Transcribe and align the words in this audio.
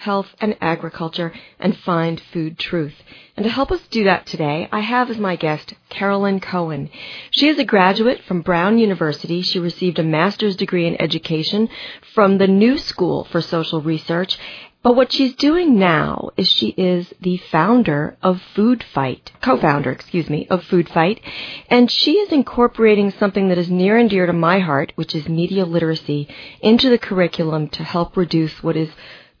health, 0.00 0.34
and 0.40 0.56
agriculture 0.60 1.32
and 1.58 1.76
find 1.76 2.20
food 2.32 2.58
truth. 2.58 2.94
And 3.36 3.44
to 3.44 3.50
help 3.50 3.70
us 3.70 3.86
do 3.88 4.04
that 4.04 4.26
today, 4.26 4.68
I 4.72 4.80
have 4.80 5.10
as 5.10 5.18
my 5.18 5.36
guest 5.36 5.74
Carolyn 5.90 6.40
Cohen. 6.40 6.90
She 7.30 7.48
is 7.48 7.58
a 7.58 7.64
graduate 7.64 8.22
from 8.24 8.40
Brown 8.40 8.78
University. 8.78 9.42
She 9.42 9.58
received 9.58 9.98
a 9.98 10.02
master's 10.02 10.56
degree 10.56 10.86
in 10.86 11.00
education 11.00 11.68
from 12.14 12.38
the 12.38 12.48
New 12.48 12.78
School 12.78 13.24
for 13.24 13.40
Social 13.40 13.82
Research 13.82 14.38
but 14.82 14.96
what 14.96 15.12
she's 15.12 15.34
doing 15.34 15.78
now 15.78 16.30
is 16.38 16.48
she 16.48 16.68
is 16.68 17.12
the 17.20 17.36
founder 17.36 18.16
of 18.22 18.40
Food 18.54 18.82
Fight, 18.82 19.30
co-founder, 19.42 19.90
excuse 19.90 20.30
me, 20.30 20.46
of 20.48 20.64
Food 20.64 20.88
Fight, 20.88 21.20
and 21.68 21.90
she 21.90 22.12
is 22.12 22.32
incorporating 22.32 23.10
something 23.10 23.48
that 23.48 23.58
is 23.58 23.70
near 23.70 23.98
and 23.98 24.08
dear 24.08 24.24
to 24.24 24.32
my 24.32 24.60
heart, 24.60 24.92
which 24.94 25.14
is 25.14 25.28
media 25.28 25.66
literacy, 25.66 26.28
into 26.62 26.88
the 26.88 26.96
curriculum 26.96 27.68
to 27.68 27.84
help 27.84 28.16
reduce 28.16 28.62
what 28.62 28.74
is 28.74 28.88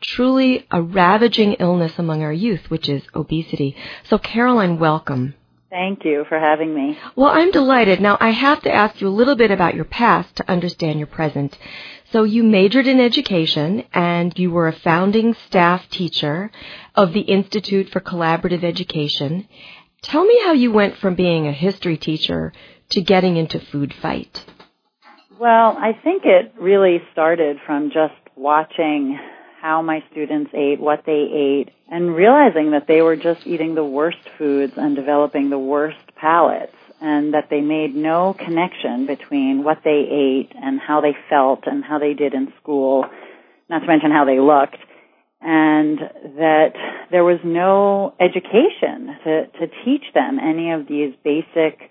truly 0.00 0.66
a 0.70 0.82
ravaging 0.82 1.54
illness 1.54 1.98
among 1.98 2.22
our 2.22 2.32
youth, 2.32 2.70
which 2.70 2.88
is 2.88 3.02
obesity. 3.14 3.76
So 4.04 4.18
Caroline, 4.18 4.78
welcome. 4.78 5.34
Thank 5.70 6.04
you 6.04 6.24
for 6.28 6.38
having 6.38 6.74
me. 6.74 6.98
Well, 7.14 7.30
I'm 7.30 7.52
delighted. 7.52 8.00
Now, 8.00 8.16
I 8.18 8.30
have 8.30 8.60
to 8.62 8.74
ask 8.74 9.00
you 9.00 9.06
a 9.06 9.10
little 9.10 9.36
bit 9.36 9.52
about 9.52 9.76
your 9.76 9.84
past 9.84 10.34
to 10.36 10.50
understand 10.50 10.98
your 10.98 11.06
present. 11.06 11.56
So 12.10 12.24
you 12.24 12.42
majored 12.42 12.88
in 12.88 12.98
education 12.98 13.84
and 13.94 14.36
you 14.36 14.50
were 14.50 14.66
a 14.66 14.72
founding 14.72 15.34
staff 15.46 15.88
teacher 15.88 16.50
of 16.96 17.12
the 17.12 17.20
Institute 17.20 17.88
for 17.90 18.00
Collaborative 18.00 18.64
Education. 18.64 19.46
Tell 20.02 20.24
me 20.24 20.40
how 20.42 20.52
you 20.52 20.72
went 20.72 20.96
from 20.96 21.14
being 21.14 21.46
a 21.46 21.52
history 21.52 21.96
teacher 21.96 22.52
to 22.90 23.00
getting 23.00 23.36
into 23.36 23.60
Food 23.60 23.94
Fight. 23.94 24.44
Well, 25.38 25.76
I 25.78 25.92
think 26.02 26.24
it 26.24 26.52
really 26.58 26.98
started 27.12 27.58
from 27.64 27.90
just 27.90 28.14
watching 28.34 29.18
how 29.60 29.82
my 29.82 30.02
students 30.10 30.50
ate, 30.54 30.80
what 30.80 31.04
they 31.04 31.12
ate, 31.12 31.70
and 31.90 32.14
realizing 32.14 32.70
that 32.70 32.86
they 32.86 33.02
were 33.02 33.16
just 33.16 33.46
eating 33.46 33.74
the 33.74 33.84
worst 33.84 34.18
foods 34.38 34.72
and 34.76 34.96
developing 34.96 35.50
the 35.50 35.58
worst 35.58 35.98
palates 36.16 36.74
and 37.00 37.34
that 37.34 37.48
they 37.50 37.60
made 37.60 37.94
no 37.94 38.34
connection 38.34 39.06
between 39.06 39.64
what 39.64 39.78
they 39.84 40.06
ate 40.10 40.52
and 40.54 40.78
how 40.78 41.00
they 41.00 41.16
felt 41.28 41.66
and 41.66 41.82
how 41.84 41.98
they 41.98 42.14
did 42.14 42.34
in 42.34 42.52
school, 42.60 43.04
not 43.68 43.80
to 43.80 43.86
mention 43.86 44.10
how 44.10 44.24
they 44.24 44.38
looked, 44.38 44.76
and 45.40 45.98
that 46.36 46.72
there 47.10 47.24
was 47.24 47.38
no 47.42 48.14
education 48.20 49.16
to, 49.24 49.46
to 49.58 49.66
teach 49.84 50.04
them 50.14 50.38
any 50.38 50.72
of 50.72 50.86
these 50.86 51.14
basic 51.24 51.90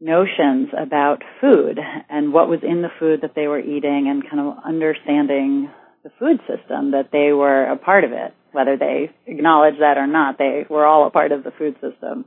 notions 0.00 0.68
about 0.78 1.22
food 1.40 1.78
and 2.08 2.32
what 2.32 2.48
was 2.48 2.60
in 2.62 2.82
the 2.82 2.90
food 2.98 3.20
that 3.22 3.34
they 3.34 3.46
were 3.46 3.60
eating 3.60 4.08
and 4.08 4.28
kind 4.28 4.40
of 4.40 4.56
understanding 4.64 5.68
the 6.04 6.10
food 6.18 6.38
system 6.46 6.92
that 6.92 7.08
they 7.10 7.32
were 7.32 7.64
a 7.64 7.76
part 7.76 8.04
of 8.04 8.12
it. 8.12 8.34
Whether 8.52 8.76
they 8.76 9.10
acknowledge 9.26 9.80
that 9.80 9.98
or 9.98 10.06
not, 10.06 10.38
they 10.38 10.64
were 10.68 10.86
all 10.86 11.06
a 11.06 11.10
part 11.10 11.32
of 11.32 11.42
the 11.42 11.50
food 11.50 11.74
system. 11.80 12.24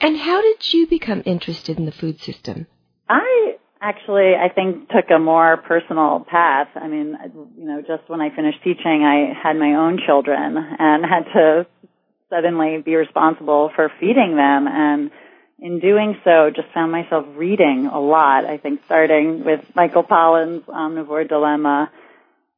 And 0.00 0.16
how 0.16 0.42
did 0.42 0.72
you 0.72 0.88
become 0.88 1.22
interested 1.24 1.78
in 1.78 1.84
the 1.84 1.92
food 1.92 2.20
system? 2.20 2.66
I 3.08 3.56
actually, 3.80 4.32
I 4.34 4.48
think, 4.52 4.88
took 4.88 5.04
a 5.14 5.18
more 5.20 5.56
personal 5.58 6.26
path. 6.28 6.68
I 6.74 6.88
mean, 6.88 7.16
you 7.56 7.66
know, 7.66 7.80
just 7.80 8.08
when 8.08 8.20
I 8.20 8.34
finished 8.34 8.58
teaching, 8.64 9.04
I 9.04 9.32
had 9.40 9.56
my 9.56 9.74
own 9.74 10.00
children 10.04 10.56
and 10.56 11.04
had 11.04 11.24
to 11.34 11.66
suddenly 12.30 12.82
be 12.84 12.96
responsible 12.96 13.70
for 13.76 13.90
feeding 14.00 14.36
them 14.36 14.66
and 14.66 15.10
in 15.60 15.80
doing 15.80 16.16
so, 16.22 16.50
just 16.54 16.68
found 16.72 16.92
myself 16.92 17.26
reading 17.34 17.90
a 17.92 17.98
lot. 17.98 18.44
I 18.44 18.58
think 18.58 18.80
starting 18.84 19.44
with 19.44 19.60
Michael 19.74 20.04
Pollan's 20.04 20.62
Omnivore 20.66 21.28
Dilemma 21.28 21.90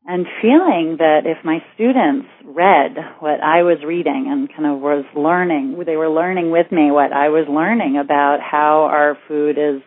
and 0.06 0.26
feeling 0.40 0.96
that 0.98 1.22
if 1.24 1.44
my 1.44 1.58
students 1.74 2.26
read 2.44 2.96
what 3.20 3.40
I 3.42 3.62
was 3.62 3.78
reading 3.86 4.26
and 4.30 4.48
kind 4.48 4.66
of 4.66 4.80
was 4.80 5.04
learning, 5.14 5.82
they 5.84 5.96
were 5.96 6.10
learning 6.10 6.50
with 6.50 6.72
me 6.72 6.90
what 6.90 7.12
I 7.12 7.28
was 7.28 7.46
learning 7.48 7.98
about 7.98 8.38
how 8.40 8.88
our 8.90 9.18
food 9.28 9.58
is 9.58 9.82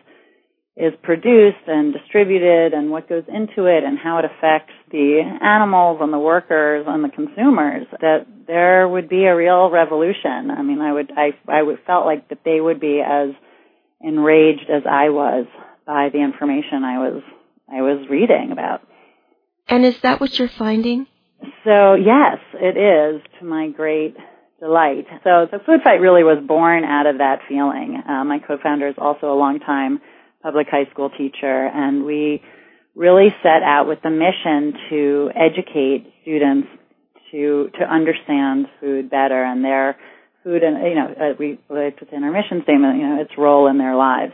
is 0.76 0.92
produced 1.04 1.62
and 1.68 1.92
distributed 1.92 2.74
and 2.74 2.90
what 2.90 3.08
goes 3.08 3.22
into 3.28 3.66
it 3.66 3.84
and 3.84 3.96
how 3.96 4.18
it 4.18 4.24
affects 4.24 4.72
the 4.90 5.22
animals 5.40 5.98
and 6.00 6.12
the 6.12 6.18
workers 6.18 6.84
and 6.88 7.04
the 7.04 7.08
consumers 7.08 7.86
that 8.00 8.26
there 8.48 8.88
would 8.88 9.08
be 9.08 9.24
a 9.24 9.36
real 9.36 9.70
revolution. 9.70 10.50
I 10.50 10.62
mean, 10.62 10.80
I 10.80 10.92
would 10.92 11.12
I 11.16 11.30
I 11.46 11.62
would 11.62 11.78
felt 11.86 12.06
like 12.06 12.28
that 12.28 12.40
they 12.44 12.60
would 12.60 12.80
be 12.80 13.00
as 13.00 13.30
enraged 14.00 14.68
as 14.68 14.82
I 14.88 15.10
was 15.10 15.46
by 15.86 16.08
the 16.12 16.22
information 16.22 16.82
I 16.82 16.98
was 16.98 17.22
I 17.70 17.82
was 17.82 18.08
reading 18.10 18.50
about. 18.52 18.82
And 19.68 19.84
is 19.84 19.94
that 20.02 20.20
what 20.20 20.38
you're 20.38 20.48
finding? 20.48 21.06
So 21.64 21.94
yes, 21.94 22.38
it 22.54 22.76
is 22.76 23.22
to 23.38 23.44
my 23.44 23.68
great 23.68 24.16
delight. 24.60 25.06
So 25.24 25.46
the 25.50 25.58
food 25.64 25.80
fight 25.82 26.00
really 26.00 26.22
was 26.22 26.42
born 26.46 26.84
out 26.84 27.06
of 27.06 27.18
that 27.18 27.40
feeling. 27.48 28.02
Uh, 28.08 28.24
my 28.24 28.38
co-founder 28.38 28.88
is 28.88 28.94
also 28.98 29.32
a 29.32 29.36
longtime 29.36 30.00
public 30.42 30.68
high 30.70 30.90
school 30.90 31.10
teacher, 31.10 31.66
and 31.72 32.04
we 32.04 32.42
really 32.94 33.28
set 33.42 33.62
out 33.62 33.88
with 33.88 33.98
the 34.02 34.10
mission 34.10 34.72
to 34.90 35.30
educate 35.34 36.12
students 36.22 36.68
to 37.32 37.70
to 37.78 37.84
understand 37.84 38.66
food 38.80 39.10
better 39.10 39.42
and 39.42 39.64
their 39.64 39.96
food 40.44 40.62
and 40.62 40.76
you 40.86 40.94
know 40.94 41.08
uh, 41.18 41.34
we 41.38 41.58
within 41.68 42.22
our 42.22 42.30
mission 42.30 42.62
statement 42.62 42.98
you 42.98 43.08
know 43.08 43.20
its 43.20 43.32
role 43.36 43.66
in 43.66 43.78
their 43.78 43.96
lives. 43.96 44.32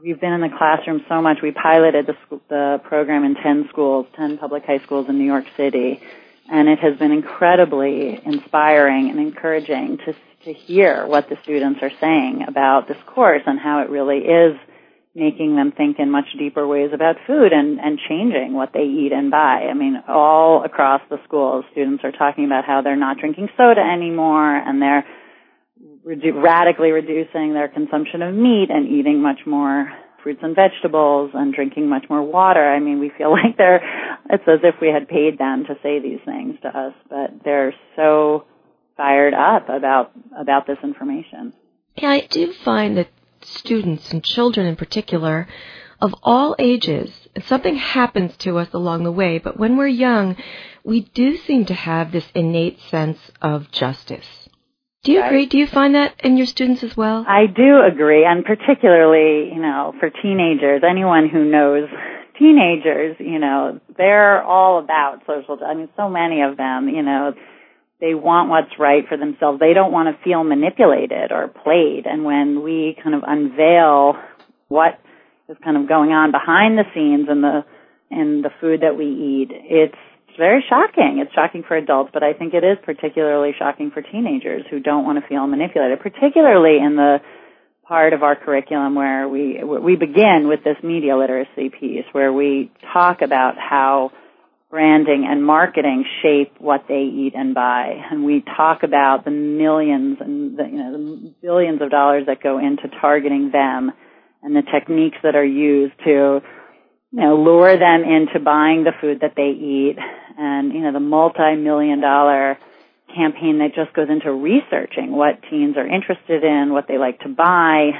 We've 0.00 0.20
been 0.20 0.32
in 0.32 0.40
the 0.40 0.56
classroom 0.56 1.04
so 1.08 1.20
much. 1.20 1.38
We 1.42 1.50
piloted 1.50 2.06
the, 2.06 2.14
school, 2.24 2.40
the 2.48 2.80
program 2.84 3.24
in 3.24 3.34
10 3.34 3.68
schools, 3.68 4.06
10 4.14 4.38
public 4.38 4.64
high 4.64 4.78
schools 4.78 5.08
in 5.08 5.18
New 5.18 5.24
York 5.24 5.46
City. 5.56 6.00
And 6.48 6.68
it 6.68 6.78
has 6.78 6.96
been 6.96 7.10
incredibly 7.10 8.20
inspiring 8.24 9.10
and 9.10 9.18
encouraging 9.18 9.98
to, 9.98 10.14
to 10.44 10.52
hear 10.52 11.04
what 11.04 11.28
the 11.28 11.36
students 11.42 11.80
are 11.82 11.90
saying 12.00 12.44
about 12.46 12.86
this 12.86 12.96
course 13.06 13.42
and 13.44 13.58
how 13.58 13.82
it 13.82 13.90
really 13.90 14.18
is 14.18 14.56
making 15.16 15.56
them 15.56 15.72
think 15.72 15.98
in 15.98 16.12
much 16.12 16.26
deeper 16.38 16.64
ways 16.64 16.90
about 16.94 17.16
food 17.26 17.52
and, 17.52 17.80
and 17.80 17.98
changing 18.08 18.54
what 18.54 18.72
they 18.72 18.84
eat 18.84 19.10
and 19.10 19.32
buy. 19.32 19.66
I 19.68 19.74
mean, 19.74 20.00
all 20.06 20.62
across 20.62 21.02
the 21.10 21.18
schools, 21.24 21.64
students 21.72 22.04
are 22.04 22.12
talking 22.12 22.44
about 22.44 22.64
how 22.64 22.82
they're 22.82 22.94
not 22.94 23.18
drinking 23.18 23.48
soda 23.56 23.80
anymore 23.80 24.56
and 24.56 24.80
they're 24.80 25.04
redu- 26.08 26.42
radically 26.42 26.90
reducing 26.90 27.52
their 27.52 27.68
consumption 27.68 28.22
of 28.22 28.34
meat 28.34 28.68
and 28.70 28.88
eating 28.88 29.20
much 29.20 29.40
more 29.46 29.92
fruits 30.22 30.40
and 30.42 30.56
vegetables 30.56 31.30
and 31.34 31.54
drinking 31.54 31.88
much 31.88 32.04
more 32.08 32.22
water. 32.22 32.64
I 32.64 32.80
mean, 32.80 32.98
we 32.98 33.12
feel 33.16 33.30
like 33.42 33.56
they're, 33.56 33.82
it's 34.30 34.44
as 34.46 34.60
if 34.62 34.76
we 34.80 34.88
had 34.88 35.08
paid 35.08 35.38
them 35.38 35.64
to 35.66 35.74
say 35.82 36.00
these 36.00 36.20
things 36.24 36.56
to 36.62 36.68
us, 36.68 36.94
but 37.08 37.44
they're 37.44 37.74
so 37.96 38.44
fired 38.96 39.34
up 39.34 39.68
about, 39.68 40.12
about 40.36 40.66
this 40.66 40.78
information. 40.82 41.52
Yeah, 41.96 42.10
I 42.10 42.26
do 42.26 42.52
find 42.64 42.96
that 42.96 43.08
students 43.42 44.10
and 44.10 44.24
children 44.24 44.66
in 44.66 44.76
particular 44.76 45.46
of 46.00 46.14
all 46.22 46.54
ages, 46.60 47.10
something 47.46 47.74
happens 47.74 48.36
to 48.38 48.56
us 48.58 48.68
along 48.72 49.02
the 49.02 49.12
way, 49.12 49.38
but 49.38 49.58
when 49.58 49.76
we're 49.76 49.88
young, 49.88 50.36
we 50.84 51.00
do 51.00 51.36
seem 51.36 51.64
to 51.66 51.74
have 51.74 52.12
this 52.12 52.26
innate 52.34 52.78
sense 52.88 53.18
of 53.42 53.70
justice. 53.72 54.47
Do 55.04 55.12
you 55.12 55.22
agree? 55.22 55.46
Do 55.46 55.58
you 55.58 55.66
find 55.66 55.94
that 55.94 56.14
in 56.24 56.36
your 56.36 56.46
students 56.46 56.82
as 56.82 56.96
well? 56.96 57.24
I 57.26 57.46
do 57.46 57.80
agree, 57.80 58.24
and 58.24 58.44
particularly, 58.44 59.52
you 59.54 59.60
know, 59.60 59.94
for 60.00 60.10
teenagers, 60.10 60.82
anyone 60.88 61.28
who 61.28 61.44
knows 61.44 61.88
teenagers, 62.38 63.16
you 63.18 63.38
know, 63.38 63.80
they're 63.96 64.42
all 64.42 64.78
about 64.78 65.20
social. 65.26 65.58
I 65.64 65.74
mean, 65.74 65.88
so 65.96 66.08
many 66.08 66.42
of 66.42 66.56
them, 66.56 66.88
you 66.88 67.02
know, 67.02 67.34
they 68.00 68.14
want 68.14 68.48
what's 68.48 68.78
right 68.78 69.04
for 69.08 69.16
themselves. 69.16 69.58
They 69.58 69.72
don't 69.72 69.92
want 69.92 70.14
to 70.14 70.22
feel 70.22 70.44
manipulated 70.44 71.32
or 71.32 71.48
played. 71.48 72.06
And 72.06 72.24
when 72.24 72.62
we 72.62 72.96
kind 73.02 73.14
of 73.14 73.22
unveil 73.26 74.14
what 74.68 74.98
is 75.48 75.56
kind 75.64 75.76
of 75.76 75.88
going 75.88 76.10
on 76.10 76.30
behind 76.30 76.78
the 76.78 76.84
scenes 76.94 77.28
in 77.30 77.40
the 77.40 77.64
in 78.10 78.42
the 78.42 78.50
food 78.60 78.80
that 78.80 78.96
we 78.96 79.06
eat, 79.06 79.48
it's 79.50 79.98
very 80.38 80.64
shocking. 80.68 81.18
It's 81.22 81.32
shocking 81.34 81.64
for 81.66 81.76
adults, 81.76 82.10
but 82.14 82.22
I 82.22 82.32
think 82.32 82.54
it 82.54 82.64
is 82.64 82.78
particularly 82.84 83.52
shocking 83.58 83.90
for 83.90 84.00
teenagers 84.00 84.64
who 84.70 84.80
don't 84.80 85.04
want 85.04 85.20
to 85.20 85.28
feel 85.28 85.46
manipulated, 85.46 86.00
particularly 86.00 86.78
in 86.78 86.96
the 86.96 87.18
part 87.86 88.12
of 88.12 88.22
our 88.22 88.36
curriculum 88.36 88.94
where 88.94 89.28
we 89.28 89.62
we 89.64 89.96
begin 89.96 90.46
with 90.46 90.62
this 90.62 90.76
media 90.82 91.16
literacy 91.16 91.70
piece 91.70 92.04
where 92.12 92.32
we 92.32 92.70
talk 92.92 93.22
about 93.22 93.56
how 93.58 94.12
branding 94.70 95.26
and 95.28 95.44
marketing 95.44 96.04
shape 96.22 96.52
what 96.58 96.84
they 96.88 97.00
eat 97.00 97.32
and 97.34 97.54
buy. 97.54 97.94
And 98.10 98.24
we 98.24 98.44
talk 98.56 98.82
about 98.82 99.24
the 99.24 99.30
millions 99.30 100.18
and 100.20 100.58
the, 100.58 100.64
you 100.64 100.76
know, 100.76 100.92
the 100.92 101.34
billions 101.40 101.80
of 101.80 101.90
dollars 101.90 102.24
that 102.26 102.42
go 102.42 102.58
into 102.58 102.88
targeting 103.00 103.50
them 103.50 103.92
and 104.42 104.54
the 104.54 104.62
techniques 104.62 105.16
that 105.22 105.34
are 105.34 105.44
used 105.44 105.94
to, 106.04 106.42
you 107.12 107.20
know, 107.20 107.36
lure 107.36 107.78
them 107.78 108.02
into 108.04 108.38
buying 108.44 108.84
the 108.84 108.92
food 109.00 109.20
that 109.22 109.32
they 109.36 109.48
eat 109.48 109.96
and, 110.38 110.72
you 110.72 110.80
know, 110.80 110.92
the 110.92 111.00
multi-million 111.00 112.00
dollar 112.00 112.56
campaign 113.14 113.58
that 113.58 113.74
just 113.74 113.94
goes 113.94 114.08
into 114.08 114.32
researching 114.32 115.12
what 115.12 115.40
teens 115.50 115.76
are 115.76 115.86
interested 115.86 116.44
in, 116.44 116.72
what 116.72 116.86
they 116.86 116.98
like 116.98 117.18
to 117.20 117.28
buy, 117.28 117.90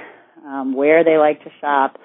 um, 0.46 0.74
where 0.74 1.04
they 1.04 1.18
like 1.18 1.42
to 1.44 1.50
shop, 1.60 1.98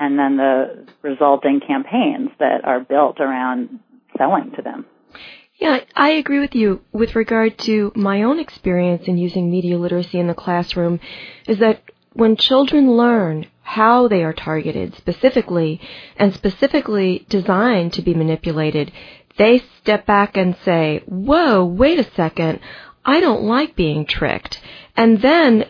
and 0.00 0.18
then 0.18 0.36
the 0.36 0.86
resulting 1.02 1.60
campaigns 1.66 2.30
that 2.38 2.64
are 2.64 2.80
built 2.80 3.20
around 3.20 3.80
selling 4.16 4.52
to 4.56 4.62
them. 4.62 4.86
Yeah, 5.54 5.80
I 5.94 6.10
agree 6.12 6.40
with 6.40 6.54
you 6.54 6.80
with 6.90 7.14
regard 7.14 7.58
to 7.60 7.92
my 7.94 8.22
own 8.22 8.40
experience 8.40 9.02
in 9.06 9.18
using 9.18 9.50
media 9.50 9.78
literacy 9.78 10.18
in 10.18 10.26
the 10.26 10.34
classroom 10.34 11.00
is 11.46 11.58
that 11.58 11.82
when 12.14 12.36
children 12.36 12.96
learn 12.96 13.46
how 13.62 14.08
they 14.08 14.24
are 14.24 14.32
targeted 14.32 14.96
specifically 14.96 15.80
and 16.16 16.34
specifically 16.34 17.26
designed 17.28 17.92
to 17.92 18.02
be 18.02 18.14
manipulated, 18.14 18.90
they 19.40 19.64
step 19.80 20.04
back 20.04 20.36
and 20.36 20.54
say, 20.66 21.02
whoa, 21.06 21.64
wait 21.64 21.98
a 21.98 22.10
second, 22.14 22.60
I 23.04 23.20
don't 23.20 23.44
like 23.44 23.74
being 23.74 24.04
tricked. 24.04 24.60
And 24.96 25.22
then 25.22 25.64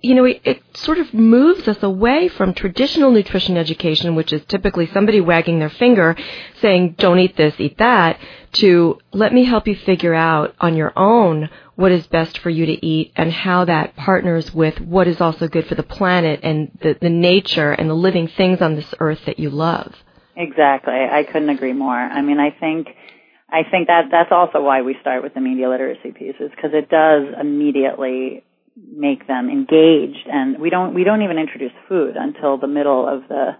you 0.00 0.14
know, 0.14 0.24
it, 0.24 0.40
it, 0.44 0.62
sort 0.76 0.98
of 0.98 1.14
moves 1.14 1.68
us 1.68 1.82
away 1.82 2.28
from 2.28 2.52
traditional 2.52 3.12
nutrition 3.12 3.56
education, 3.56 4.16
which 4.16 4.32
is 4.32 4.42
typically 4.46 4.88
somebody 4.88 5.20
wagging 5.20 5.60
their 5.60 5.70
finger 5.70 6.16
saying, 6.60 6.96
don't 6.98 7.20
eat 7.20 7.36
this, 7.36 7.54
eat 7.58 7.78
that, 7.78 8.18
to 8.54 8.98
let 9.12 9.32
me 9.32 9.44
help 9.44 9.68
you 9.68 9.76
figure 9.76 10.14
out 10.14 10.54
on 10.60 10.76
your 10.76 10.92
own 10.98 11.48
what 11.76 11.92
is 11.92 12.06
best 12.08 12.38
for 12.38 12.50
you 12.50 12.66
to 12.66 12.84
eat 12.84 13.12
and 13.14 13.32
how 13.32 13.64
that 13.64 13.94
partners 13.94 14.52
with 14.52 14.80
what 14.80 15.06
is 15.06 15.20
also 15.20 15.46
good 15.46 15.66
for 15.66 15.76
the 15.76 15.82
planet 15.84 16.40
and 16.42 16.76
the, 16.82 16.96
the 17.00 17.08
nature 17.08 17.70
and 17.70 17.88
the 17.88 17.94
living 17.94 18.26
things 18.26 18.60
on 18.60 18.74
this 18.74 18.92
earth 18.98 19.20
that 19.26 19.38
you 19.38 19.48
love. 19.48 19.94
Exactly. 20.38 20.94
I 20.94 21.24
couldn't 21.24 21.50
agree 21.50 21.72
more. 21.72 21.96
I 21.96 22.22
mean, 22.22 22.38
I 22.38 22.50
think 22.52 22.86
I 23.50 23.62
think 23.68 23.88
that 23.88 24.04
that's 24.12 24.30
also 24.30 24.62
why 24.62 24.82
we 24.82 24.96
start 25.00 25.24
with 25.24 25.34
the 25.34 25.40
media 25.40 25.68
literacy 25.68 26.12
pieces 26.12 26.50
because 26.54 26.70
it 26.74 26.88
does 26.88 27.34
immediately 27.40 28.44
make 28.76 29.26
them 29.26 29.50
engaged 29.50 30.28
and 30.30 30.60
we 30.60 30.70
don't 30.70 30.94
we 30.94 31.02
don't 31.02 31.22
even 31.22 31.38
introduce 31.38 31.72
food 31.88 32.14
until 32.16 32.56
the 32.58 32.68
middle 32.68 33.08
of 33.08 33.26
the 33.28 33.56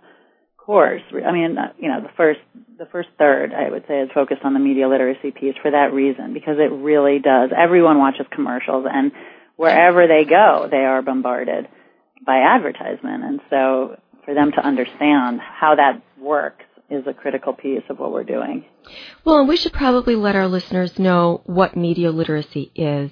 course 0.56 1.02
i 1.26 1.32
mean 1.32 1.58
uh, 1.58 1.72
you 1.76 1.88
know 1.88 2.00
the 2.00 2.10
first 2.16 2.38
the 2.78 2.86
first 2.86 3.08
third 3.18 3.52
i 3.52 3.68
would 3.68 3.84
say 3.88 4.00
is 4.00 4.10
focused 4.14 4.42
on 4.44 4.54
the 4.54 4.60
media 4.60 4.88
literacy 4.88 5.32
piece 5.32 5.56
for 5.60 5.72
that 5.72 5.92
reason 5.92 6.32
because 6.34 6.58
it 6.58 6.70
really 6.70 7.18
does 7.18 7.50
everyone 7.56 7.98
watches 7.98 8.26
commercials 8.30 8.86
and 8.88 9.10
wherever 9.56 10.06
they 10.06 10.24
go 10.24 10.68
they 10.70 10.84
are 10.84 11.02
bombarded 11.02 11.66
by 12.24 12.38
advertisement 12.38 13.24
and 13.24 13.40
so 13.50 13.96
for 14.24 14.34
them 14.34 14.52
to 14.52 14.64
understand 14.64 15.40
how 15.40 15.74
that 15.74 16.00
works 16.20 16.64
is 16.90 17.06
a 17.06 17.12
critical 17.12 17.52
piece 17.52 17.82
of 17.90 17.98
what 17.98 18.12
we're 18.12 18.24
doing. 18.24 18.64
Well, 19.24 19.46
we 19.46 19.56
should 19.56 19.72
probably 19.72 20.14
let 20.14 20.36
our 20.36 20.48
listeners 20.48 20.98
know 20.98 21.42
what 21.44 21.76
media 21.76 22.10
literacy 22.10 22.70
is. 22.74 23.10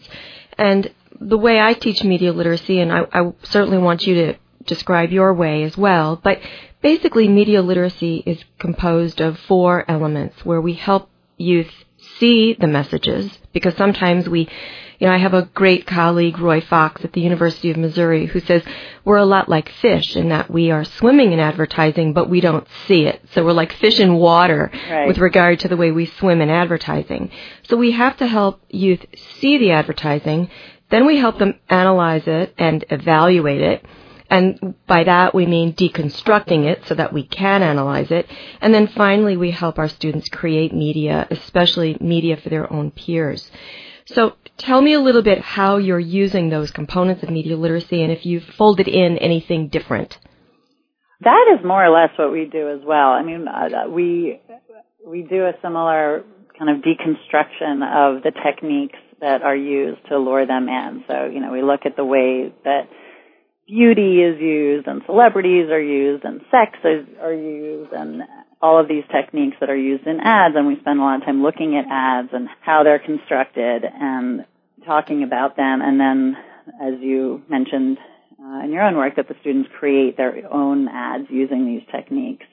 And 0.56 0.90
the 1.20 1.38
way 1.38 1.60
I 1.60 1.74
teach 1.74 2.02
media 2.02 2.32
literacy, 2.32 2.80
and 2.80 2.92
I, 2.92 3.06
I 3.12 3.32
certainly 3.42 3.78
want 3.78 4.06
you 4.06 4.14
to 4.14 4.34
describe 4.64 5.10
your 5.10 5.34
way 5.34 5.62
as 5.62 5.76
well, 5.76 6.20
but 6.22 6.40
basically 6.82 7.28
media 7.28 7.62
literacy 7.62 8.22
is 8.26 8.42
composed 8.58 9.20
of 9.20 9.38
four 9.40 9.88
elements 9.90 10.44
where 10.44 10.60
we 10.60 10.74
help 10.74 11.10
youth 11.36 11.70
see 12.18 12.54
the 12.58 12.66
messages 12.66 13.30
because 13.52 13.76
sometimes 13.76 14.28
we 14.28 14.48
you 14.98 15.06
know, 15.06 15.12
I 15.12 15.18
have 15.18 15.34
a 15.34 15.42
great 15.42 15.86
colleague, 15.86 16.38
Roy 16.38 16.62
Fox, 16.62 17.04
at 17.04 17.12
the 17.12 17.20
University 17.20 17.70
of 17.70 17.76
Missouri, 17.76 18.24
who 18.24 18.40
says 18.40 18.62
we're 19.04 19.18
a 19.18 19.26
lot 19.26 19.46
like 19.46 19.68
fish 19.68 20.16
in 20.16 20.30
that 20.30 20.50
we 20.50 20.70
are 20.70 20.84
swimming 20.84 21.32
in 21.32 21.38
advertising, 21.38 22.14
but 22.14 22.30
we 22.30 22.40
don't 22.40 22.66
see 22.86 23.02
it. 23.02 23.20
So 23.32 23.44
we're 23.44 23.52
like 23.52 23.74
fish 23.74 24.00
in 24.00 24.14
water 24.14 24.70
right. 24.88 25.06
with 25.06 25.18
regard 25.18 25.60
to 25.60 25.68
the 25.68 25.76
way 25.76 25.92
we 25.92 26.06
swim 26.06 26.40
in 26.40 26.48
advertising. 26.48 27.30
So 27.64 27.76
we 27.76 27.90
have 27.90 28.16
to 28.16 28.26
help 28.26 28.62
youth 28.70 29.04
see 29.38 29.58
the 29.58 29.72
advertising 29.72 30.48
then 30.90 31.06
we 31.06 31.18
help 31.18 31.38
them 31.38 31.54
analyze 31.68 32.26
it 32.26 32.54
and 32.58 32.84
evaluate 32.90 33.60
it. 33.60 33.84
And 34.28 34.74
by 34.86 35.04
that 35.04 35.34
we 35.34 35.46
mean 35.46 35.74
deconstructing 35.74 36.64
it 36.64 36.86
so 36.86 36.94
that 36.94 37.12
we 37.12 37.22
can 37.22 37.62
analyze 37.62 38.10
it. 38.10 38.26
And 38.60 38.74
then 38.74 38.88
finally 38.88 39.36
we 39.36 39.50
help 39.50 39.78
our 39.78 39.88
students 39.88 40.28
create 40.28 40.74
media, 40.74 41.26
especially 41.30 41.96
media 42.00 42.36
for 42.36 42.48
their 42.48 42.72
own 42.72 42.90
peers. 42.90 43.50
So 44.06 44.36
tell 44.56 44.80
me 44.80 44.92
a 44.92 45.00
little 45.00 45.22
bit 45.22 45.40
how 45.40 45.78
you're 45.78 45.98
using 45.98 46.48
those 46.48 46.70
components 46.70 47.22
of 47.22 47.30
media 47.30 47.56
literacy 47.56 48.02
and 48.02 48.12
if 48.12 48.24
you've 48.24 48.44
folded 48.44 48.88
in 48.88 49.18
anything 49.18 49.68
different. 49.68 50.18
That 51.20 51.56
is 51.58 51.64
more 51.64 51.84
or 51.84 51.90
less 51.90 52.10
what 52.18 52.30
we 52.30 52.44
do 52.44 52.70
as 52.70 52.80
well. 52.84 53.10
I 53.10 53.22
mean, 53.22 53.46
uh, 53.48 53.88
we 53.88 54.40
we 55.06 55.22
do 55.22 55.46
a 55.46 55.52
similar 55.62 56.24
kind 56.58 56.70
of 56.70 56.82
deconstruction 56.82 57.82
of 57.82 58.22
the 58.22 58.32
techniques 58.44 58.98
that 59.20 59.42
are 59.42 59.56
used 59.56 60.00
to 60.08 60.18
lure 60.18 60.46
them 60.46 60.68
in. 60.68 61.04
So, 61.08 61.26
you 61.32 61.40
know, 61.40 61.52
we 61.52 61.62
look 61.62 61.80
at 61.86 61.96
the 61.96 62.04
way 62.04 62.52
that 62.64 62.88
beauty 63.66 64.22
is 64.22 64.40
used 64.40 64.86
and 64.86 65.02
celebrities 65.06 65.70
are 65.70 65.80
used 65.80 66.24
and 66.24 66.40
sex 66.50 66.78
is, 66.84 67.06
are 67.20 67.32
used 67.32 67.92
and 67.92 68.22
all 68.62 68.80
of 68.80 68.88
these 68.88 69.04
techniques 69.12 69.56
that 69.60 69.70
are 69.70 69.76
used 69.76 70.06
in 70.06 70.20
ads 70.20 70.54
and 70.56 70.66
we 70.66 70.78
spend 70.80 70.98
a 70.98 71.02
lot 71.02 71.16
of 71.16 71.24
time 71.24 71.42
looking 71.42 71.76
at 71.76 71.84
ads 71.90 72.28
and 72.32 72.48
how 72.60 72.82
they're 72.84 72.98
constructed 72.98 73.82
and 73.84 74.44
talking 74.84 75.22
about 75.22 75.56
them 75.56 75.82
and 75.82 76.00
then 76.00 76.36
as 76.80 76.94
you 77.00 77.42
mentioned 77.48 77.98
uh, 78.46 78.64
in 78.64 78.72
your 78.72 78.82
own 78.82 78.96
work 78.96 79.16
that 79.16 79.28
the 79.28 79.34
students 79.40 79.68
create 79.78 80.16
their 80.16 80.52
own 80.52 80.88
ads 80.88 81.24
using 81.30 81.66
these 81.66 81.82
techniques. 81.90 82.46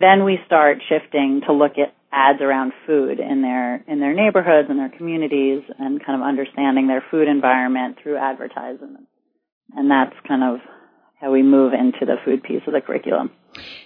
Then 0.00 0.24
we 0.24 0.38
start 0.46 0.78
shifting 0.88 1.42
to 1.46 1.52
look 1.52 1.72
at 1.78 1.94
ads 2.12 2.40
around 2.40 2.72
food 2.86 3.20
in 3.20 3.42
their 3.42 3.76
in 3.86 4.00
their 4.00 4.14
neighborhoods 4.14 4.68
and 4.70 4.78
their 4.78 4.88
communities 4.88 5.62
and 5.78 6.04
kind 6.04 6.20
of 6.20 6.26
understanding 6.26 6.86
their 6.86 7.04
food 7.10 7.28
environment 7.28 7.98
through 8.02 8.16
advertising. 8.16 9.06
And 9.74 9.90
that's 9.90 10.14
kind 10.26 10.42
of 10.42 10.60
how 11.20 11.32
we 11.32 11.42
move 11.42 11.72
into 11.72 12.06
the 12.06 12.16
food 12.24 12.42
piece 12.42 12.62
of 12.66 12.72
the 12.72 12.80
curriculum. 12.80 13.30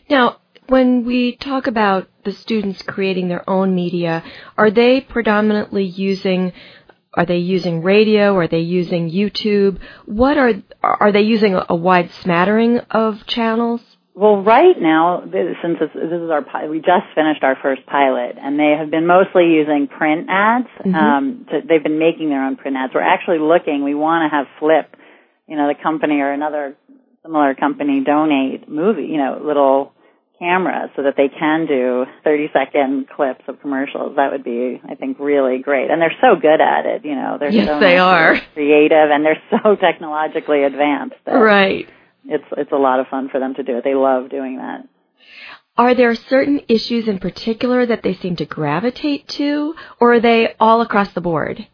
Now, 0.09 0.39
when 0.69 1.05
we 1.05 1.37
talk 1.37 1.67
about 1.67 2.09
the 2.25 2.33
students 2.33 2.83
creating 2.83 3.29
their 3.29 3.49
own 3.49 3.75
media, 3.75 4.23
are 4.57 4.71
they 4.71 5.01
predominantly 5.01 5.85
using 5.85 6.53
are 7.15 7.27
they 7.27 7.39
using 7.39 7.83
radio? 7.83 8.35
Are 8.37 8.49
they 8.49 8.61
using 8.61 9.11
YouTube? 9.11 9.79
What 10.07 10.39
are 10.39 10.55
are 10.83 11.13
they 11.13 11.23
using 11.23 11.55
a, 11.69 11.75
wide 11.75 12.11
smattering 12.23 12.79
of 12.91 13.27
channels? 13.27 13.83
Well, 14.15 14.43
right 14.43 14.77
now, 14.79 15.23
since 15.25 15.79
this, 15.79 15.91
this 15.95 16.21
is 16.21 16.31
our 16.31 16.45
we 16.69 16.79
just 16.79 17.09
finished 17.15 17.43
our 17.43 17.57
first 17.63 17.85
pilot, 17.87 18.37
and 18.39 18.59
they 18.59 18.75
have 18.79 18.91
been 18.91 19.07
mostly 19.07 19.45
using 19.53 19.89
print 19.89 20.27
ads. 20.31 20.69
Mm-hmm. 20.81 20.95
Um, 20.95 21.47
to, 21.51 21.61
they've 21.67 21.83
been 21.83 21.99
making 21.99 22.29
their 22.29 22.45
own 22.45 22.57
print 22.57 22.77
ads. 22.77 22.93
We're 22.95 23.03
actually 23.03 23.39
looking. 23.41 23.85
We 23.85 23.95
want 23.95 24.31
to 24.31 24.37
have 24.37 24.47
Flip, 24.59 24.97
you 25.53 25.59
know, 25.59 25.69
the 25.69 25.77
company 25.81 26.21
or 26.25 26.33
another 26.33 26.75
similar 27.23 27.55
company 27.55 28.01
donate 28.01 28.69
movie, 28.69 29.05
you 29.05 29.19
know, 29.19 29.41
little 29.45 29.93
cameras 30.39 30.89
so 30.97 31.03
that 31.03 31.15
they 31.17 31.29
can 31.29 31.67
do 31.67 32.07
30 32.25 32.49
second 32.53 33.07
clips 33.15 33.45
of 33.47 33.61
commercials. 33.61 34.17
That 34.17 34.33
would 34.33 34.43
be, 34.43 34.81
I 34.89 34.95
think, 34.95 35.19
really 35.21 35.59
great. 35.59 35.91
And 35.91 36.01
they're 36.01 36.17
so 36.23 36.41
good 36.41 36.61
at 36.61 36.87
it, 36.87 37.05
you 37.05 37.15
know. 37.15 37.37
They're 37.39 37.53
yes, 37.53 37.69
so 37.69 37.79
they 37.79 37.99
are 37.99 38.41
creative 38.55 39.11
and 39.13 39.25
they're 39.25 39.43
so 39.51 39.77
technologically 39.81 40.65
advanced. 40.65 41.17
right 41.27 41.87
it's 42.25 42.45
it's 42.57 42.73
a 42.73 42.77
lot 42.77 43.01
of 43.01 43.07
fun 43.09 43.29
for 43.31 43.41
them 43.41 43.55
to 43.55 43.63
do 43.63 43.79
it. 43.79 43.85
They 43.85 43.95
love 43.95 44.31
doing 44.31 44.59
that. 44.59 44.89
Are 45.77 45.95
there 45.95 46.15
certain 46.15 46.61
issues 46.69 47.09
in 47.09 47.19
particular 47.19 47.87
that 47.87 48.03
they 48.03 48.15
seem 48.15 48.37
to 48.37 48.45
gravitate 48.45 49.27
to, 49.29 49.75
or 49.99 50.15
are 50.15 50.21
they 50.21 50.55
all 50.61 50.83
across 50.83 51.13
the 51.13 51.23
board? 51.23 51.67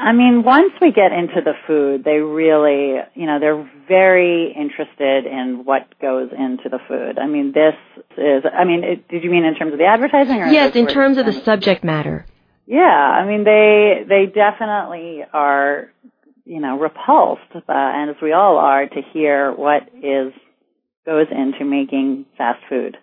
I 0.00 0.12
mean, 0.12 0.42
once 0.42 0.72
we 0.80 0.92
get 0.92 1.12
into 1.12 1.40
the 1.44 1.52
food, 1.66 2.04
they 2.04 2.18
really, 2.18 3.00
you 3.14 3.26
know, 3.26 3.38
they're 3.38 3.70
very 3.86 4.52
interested 4.52 5.26
in 5.26 5.62
what 5.64 5.86
goes 6.00 6.30
into 6.32 6.68
the 6.70 6.78
food. 6.88 7.18
I 7.18 7.26
mean, 7.26 7.52
this 7.52 7.74
is, 8.16 8.44
I 8.50 8.64
mean, 8.64 8.82
it, 8.82 9.08
did 9.08 9.22
you 9.22 9.30
mean 9.30 9.44
in 9.44 9.54
terms 9.54 9.72
of 9.72 9.78
the 9.78 9.84
advertising 9.84 10.40
or? 10.40 10.46
Yes, 10.46 10.74
in 10.74 10.86
terms 10.86 11.18
of 11.18 11.26
the 11.26 11.32
subject 11.32 11.84
matter. 11.84 12.24
Yeah, 12.66 12.80
I 12.80 13.26
mean, 13.26 13.44
they, 13.44 14.04
they 14.08 14.26
definitely 14.26 15.22
are 15.32 15.90
you 16.50 16.58
know, 16.58 16.78
repulsed, 16.78 17.54
uh, 17.54 17.60
and 17.68 18.10
as 18.10 18.16
we 18.20 18.32
all 18.32 18.58
are, 18.58 18.84
to 18.84 19.02
hear 19.12 19.52
what 19.52 19.82
is 19.94 20.32
goes 21.06 21.26
into 21.30 21.64
making 21.64 22.26
fast 22.36 22.58
food, 22.68 22.96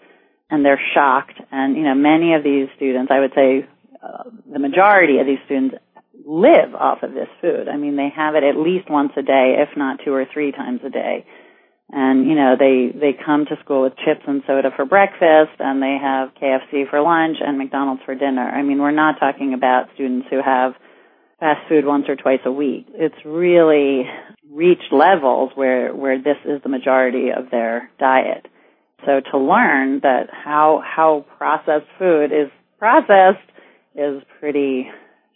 and 0.49 0.65
they're 0.65 0.81
shocked. 0.93 1.39
And 1.49 1.77
you 1.77 1.83
know, 1.83 1.95
many 1.95 2.33
of 2.33 2.43
these 2.43 2.67
students, 2.75 3.09
I 3.09 3.21
would 3.21 3.31
say, 3.33 3.65
uh, 4.03 4.23
the 4.51 4.59
majority 4.59 5.19
of 5.19 5.25
these 5.25 5.39
students 5.45 5.75
live 6.27 6.75
off 6.75 7.03
of 7.03 7.13
this 7.13 7.29
food. 7.39 7.69
I 7.71 7.77
mean, 7.77 7.95
they 7.95 8.09
have 8.13 8.35
it 8.35 8.43
at 8.43 8.57
least 8.57 8.89
once 8.89 9.13
a 9.15 9.21
day, 9.21 9.55
if 9.59 9.77
not 9.77 9.99
two 10.03 10.13
or 10.13 10.25
three 10.31 10.51
times 10.51 10.81
a 10.85 10.89
day. 10.89 11.25
And, 11.89 12.27
you 12.27 12.35
know, 12.35 12.55
they, 12.59 12.91
they 12.93 13.13
come 13.13 13.45
to 13.45 13.55
school 13.63 13.83
with 13.83 13.93
chips 13.95 14.27
and 14.27 14.43
soda 14.45 14.71
for 14.75 14.83
breakfast 14.83 15.55
and 15.59 15.81
they 15.81 15.97
have 16.01 16.35
KFC 16.35 16.89
for 16.89 16.99
lunch 16.99 17.37
and 17.39 17.57
McDonald's 17.57 18.01
for 18.05 18.13
dinner. 18.13 18.43
I 18.43 18.61
mean, 18.61 18.79
we're 18.79 18.91
not 18.91 19.19
talking 19.21 19.53
about 19.53 19.87
students 19.93 20.27
who 20.29 20.41
have 20.43 20.73
fast 21.39 21.61
food 21.69 21.85
once 21.85 22.05
or 22.09 22.17
twice 22.17 22.41
a 22.43 22.51
week. 22.51 22.87
It's 22.93 23.15
really 23.23 24.03
reached 24.51 24.91
levels 24.91 25.51
where, 25.55 25.95
where 25.95 26.17
this 26.21 26.37
is 26.43 26.61
the 26.61 26.69
majority 26.69 27.29
of 27.29 27.49
their 27.51 27.89
diet. 27.99 28.47
So 29.05 29.21
to 29.31 29.37
learn 29.37 30.01
that 30.01 30.27
how, 30.29 30.83
how 30.83 31.25
processed 31.37 31.87
food 31.97 32.33
is 32.33 32.51
processed 32.79 33.47
is 33.95 34.21
pretty 34.41 34.89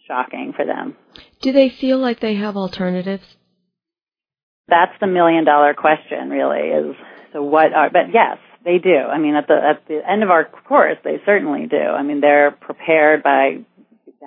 shocking 0.06 0.52
for 0.56 0.64
them. 0.64 0.96
Do 1.40 1.52
they 1.52 1.68
feel 1.68 1.98
like 1.98 2.20
they 2.20 2.34
have 2.36 2.56
alternatives? 2.56 3.24
That's 4.68 4.92
the 5.00 5.06
million 5.06 5.44
dollar 5.44 5.74
question 5.74 6.30
really 6.30 6.68
is 6.68 6.96
so 7.32 7.42
what 7.42 7.72
are 7.72 7.90
but 7.90 8.12
yes, 8.12 8.38
they 8.64 8.78
do. 8.78 8.96
I 8.96 9.18
mean 9.18 9.34
at 9.34 9.46
the 9.48 9.54
at 9.54 9.86
the 9.88 10.00
end 10.08 10.22
of 10.22 10.30
our 10.30 10.44
course 10.44 10.98
they 11.04 11.20
certainly 11.26 11.66
do. 11.66 11.76
I 11.76 12.02
mean 12.02 12.20
they're 12.20 12.52
prepared 12.52 13.22
by 13.22 13.64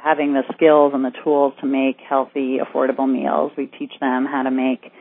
having 0.01 0.33
the 0.33 0.43
skills 0.53 0.91
and 0.93 1.05
the 1.05 1.13
tools 1.23 1.53
to 1.61 1.65
make 1.65 1.97
healthy, 2.07 2.57
affordable 2.59 3.09
meals. 3.09 3.53
We 3.57 3.67
teach 3.67 3.93
them 3.99 4.25
how 4.25 4.43
to 4.43 4.51
make 4.51 4.91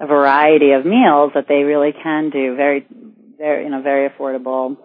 a 0.00 0.06
variety 0.06 0.72
of 0.72 0.86
meals 0.86 1.32
that 1.34 1.44
they 1.46 1.62
really 1.62 1.92
can 1.92 2.30
do 2.30 2.56
very 2.56 2.86
very 3.36 3.66
in 3.66 3.74
a 3.74 3.82
very 3.82 4.08
affordable 4.08 4.76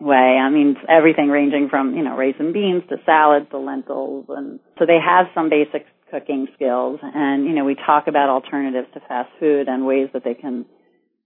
way. 0.00 0.38
I 0.40 0.50
mean, 0.50 0.76
everything 0.88 1.28
ranging 1.28 1.68
from, 1.68 1.94
you 1.96 2.02
know, 2.02 2.18
and 2.18 2.52
beans 2.52 2.82
to 2.88 2.96
salads 3.06 3.46
to 3.50 3.58
lentils. 3.58 4.26
And 4.28 4.60
so 4.78 4.86
they 4.86 4.98
have 5.04 5.26
some 5.34 5.48
basic 5.48 5.86
cooking 6.10 6.48
skills. 6.54 7.00
And, 7.02 7.46
you 7.46 7.52
know, 7.52 7.64
we 7.64 7.74
talk 7.74 8.06
about 8.06 8.28
alternatives 8.28 8.88
to 8.94 9.00
fast 9.00 9.30
food 9.40 9.68
and 9.68 9.86
ways 9.86 10.08
that 10.12 10.24
they 10.24 10.34
can 10.34 10.66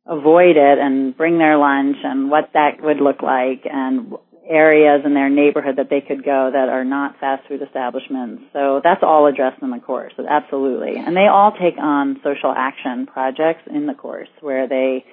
avoid 0.07 0.57
it 0.57 0.79
and 0.79 1.17
bring 1.17 1.39
their 1.39 1.59
lunch 1.59 1.97
and 2.03 2.31
what 2.31 2.51
that 2.55 2.81
would 2.81 3.01
look 3.01 3.23
like 3.23 3.67
and 3.71 4.15
areas 4.49 5.03
in 5.05 5.13
their 5.13 5.29
neighborhood 5.29 5.77
that 5.77 5.91
they 5.91 6.01
could 6.01 6.25
go 6.25 6.51
that 6.51 6.71
are 6.71 6.85
not 6.85 7.21
fast 7.21 7.47
food 7.47 7.61
establishments. 7.61 8.43
So 8.55 8.81
that's 8.83 9.03
all 9.03 9.27
addressed 9.27 9.63
in 9.63 9.71
the 9.71 9.79
course, 9.79 10.15
absolutely. 10.19 10.97
And 10.97 11.15
they 11.15 11.27
all 11.27 11.53
take 11.53 11.77
on 11.79 12.19
social 12.25 12.53
action 12.57 13.07
projects 13.07 13.69
in 13.71 13.87
the 13.87 13.93
course 13.93 14.31
where 14.41 14.67
they 14.67 15.05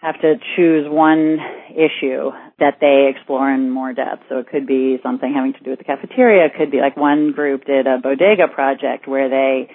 have 0.00 0.20
to 0.22 0.34
choose 0.56 0.86
one 0.88 1.38
issue 1.70 2.30
that 2.58 2.78
they 2.80 3.12
explore 3.14 3.52
in 3.52 3.70
more 3.70 3.92
depth. 3.92 4.24
So 4.28 4.38
it 4.38 4.48
could 4.48 4.66
be 4.66 4.98
something 5.02 5.32
having 5.32 5.52
to 5.52 5.60
do 5.60 5.70
with 5.70 5.78
the 5.78 5.84
cafeteria. 5.84 6.46
It 6.46 6.52
could 6.56 6.70
be 6.70 6.80
like 6.80 6.96
one 6.96 7.32
group 7.32 7.64
did 7.66 7.86
a 7.86 7.98
bodega 7.98 8.48
project 8.48 9.06
where 9.06 9.28
they 9.28 9.70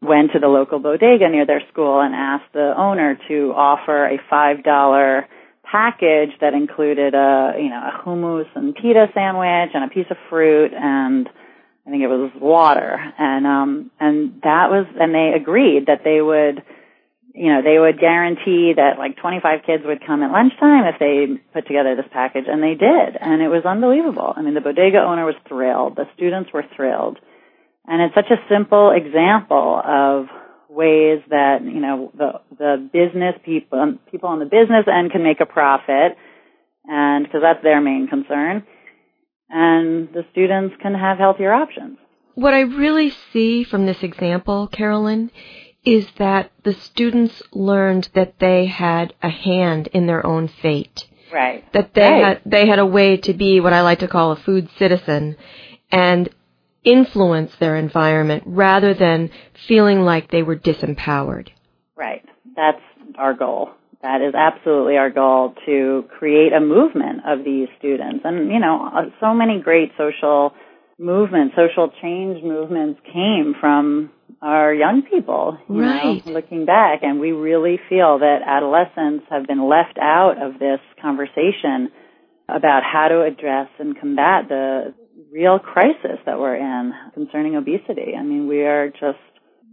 went 0.00 0.32
to 0.32 0.38
the 0.38 0.46
local 0.46 0.78
bodega 0.78 1.28
near 1.28 1.46
their 1.46 1.62
school 1.72 2.00
and 2.00 2.14
asked 2.14 2.52
the 2.52 2.74
owner 2.76 3.18
to 3.28 3.52
offer 3.56 4.06
a 4.06 4.18
five 4.30 4.62
dollar 4.62 5.26
package 5.64 6.30
that 6.40 6.52
included 6.52 7.14
a 7.14 7.54
you 7.58 7.70
know 7.70 7.80
a 7.80 8.02
hummus 8.04 8.46
and 8.54 8.74
pita 8.74 9.06
sandwich 9.14 9.70
and 9.74 9.82
a 9.82 9.88
piece 9.88 10.06
of 10.10 10.16
fruit 10.28 10.72
and 10.74 11.28
I 11.86 11.90
think 11.90 12.02
it 12.02 12.08
was 12.08 12.30
water 12.38 12.98
and 13.18 13.46
um 13.46 13.90
and 13.98 14.40
that 14.42 14.68
was 14.70 14.86
and 15.00 15.14
they 15.14 15.32
agreed 15.34 15.86
that 15.86 16.02
they 16.04 16.20
would 16.20 16.62
you 17.34 17.52
know, 17.52 17.62
they 17.62 17.78
would 17.78 17.98
guarantee 17.98 18.74
that 18.76 18.96
like 18.96 19.16
25 19.16 19.66
kids 19.66 19.82
would 19.84 20.06
come 20.06 20.22
at 20.22 20.30
lunchtime 20.30 20.86
if 20.86 21.00
they 21.00 21.26
put 21.52 21.66
together 21.66 21.96
this 21.96 22.06
package, 22.12 22.44
and 22.46 22.62
they 22.62 22.78
did, 22.78 23.18
and 23.20 23.42
it 23.42 23.48
was 23.48 23.66
unbelievable. 23.66 24.32
I 24.34 24.40
mean, 24.40 24.54
the 24.54 24.60
bodega 24.60 24.98
owner 24.98 25.26
was 25.26 25.34
thrilled, 25.48 25.96
the 25.96 26.06
students 26.14 26.50
were 26.54 26.64
thrilled, 26.76 27.18
and 27.86 28.00
it's 28.00 28.14
such 28.14 28.30
a 28.30 28.38
simple 28.48 28.92
example 28.94 29.82
of 29.84 30.26
ways 30.70 31.22
that 31.30 31.58
you 31.62 31.80
know 31.80 32.12
the 32.16 32.40
the 32.56 32.88
business 32.92 33.34
people 33.44 33.80
um, 33.80 33.98
people 34.12 34.28
on 34.28 34.38
the 34.38 34.46
business 34.46 34.86
end 34.86 35.10
can 35.10 35.24
make 35.24 35.40
a 35.40 35.46
profit, 35.46 36.14
and 36.84 37.24
because 37.24 37.42
that's 37.42 37.64
their 37.64 37.80
main 37.80 38.06
concern, 38.06 38.62
and 39.50 40.08
the 40.14 40.22
students 40.30 40.76
can 40.80 40.94
have 40.94 41.18
healthier 41.18 41.52
options. 41.52 41.98
What 42.36 42.54
I 42.54 42.60
really 42.60 43.12
see 43.32 43.64
from 43.64 43.86
this 43.86 44.02
example, 44.02 44.66
Carolyn, 44.68 45.30
is 45.84 46.06
that 46.18 46.50
the 46.62 46.72
students 46.72 47.42
learned 47.52 48.08
that 48.14 48.38
they 48.38 48.66
had 48.66 49.14
a 49.22 49.28
hand 49.28 49.88
in 49.88 50.06
their 50.06 50.24
own 50.24 50.48
fate. 50.48 51.06
Right. 51.32 51.70
That 51.72 51.94
they 51.94 52.02
right. 52.02 52.24
had 52.24 52.40
they 52.46 52.66
had 52.66 52.78
a 52.78 52.86
way 52.86 53.16
to 53.18 53.34
be 53.34 53.60
what 53.60 53.72
I 53.72 53.82
like 53.82 53.98
to 54.00 54.08
call 54.08 54.32
a 54.32 54.36
food 54.36 54.68
citizen 54.78 55.36
and 55.90 56.28
influence 56.84 57.54
their 57.56 57.76
environment 57.76 58.44
rather 58.46 58.94
than 58.94 59.30
feeling 59.66 60.02
like 60.02 60.30
they 60.30 60.42
were 60.42 60.56
disempowered. 60.56 61.48
Right. 61.96 62.24
That's 62.56 62.82
our 63.16 63.34
goal. 63.34 63.70
That 64.02 64.20
is 64.20 64.34
absolutely 64.34 64.96
our 64.96 65.10
goal 65.10 65.54
to 65.64 66.04
create 66.18 66.52
a 66.52 66.60
movement 66.60 67.22
of 67.26 67.42
these 67.42 67.68
students. 67.78 68.20
And, 68.24 68.52
you 68.52 68.60
know, 68.60 68.90
uh, 68.94 69.04
so 69.18 69.32
many 69.32 69.60
great 69.62 69.92
social 69.96 70.52
movements, 70.98 71.56
social 71.56 71.90
change 72.02 72.44
movements 72.44 73.00
came 73.10 73.54
from 73.58 74.10
our 74.44 74.74
young 74.74 75.02
people, 75.02 75.56
you 75.70 75.80
right. 75.80 76.24
know, 76.26 76.32
looking 76.32 76.66
back. 76.66 77.00
And 77.02 77.18
we 77.18 77.32
really 77.32 77.80
feel 77.88 78.18
that 78.18 78.40
adolescents 78.46 79.24
have 79.30 79.46
been 79.46 79.68
left 79.68 79.96
out 79.98 80.36
of 80.40 80.58
this 80.58 80.80
conversation 81.00 81.90
about 82.46 82.82
how 82.84 83.08
to 83.08 83.22
address 83.22 83.68
and 83.78 83.98
combat 83.98 84.48
the 84.48 84.92
real 85.32 85.58
crisis 85.58 86.20
that 86.26 86.38
we're 86.38 86.56
in 86.56 86.92
concerning 87.14 87.56
obesity. 87.56 88.12
I 88.18 88.22
mean, 88.22 88.46
we 88.46 88.62
are 88.62 88.90
just, 88.90 89.24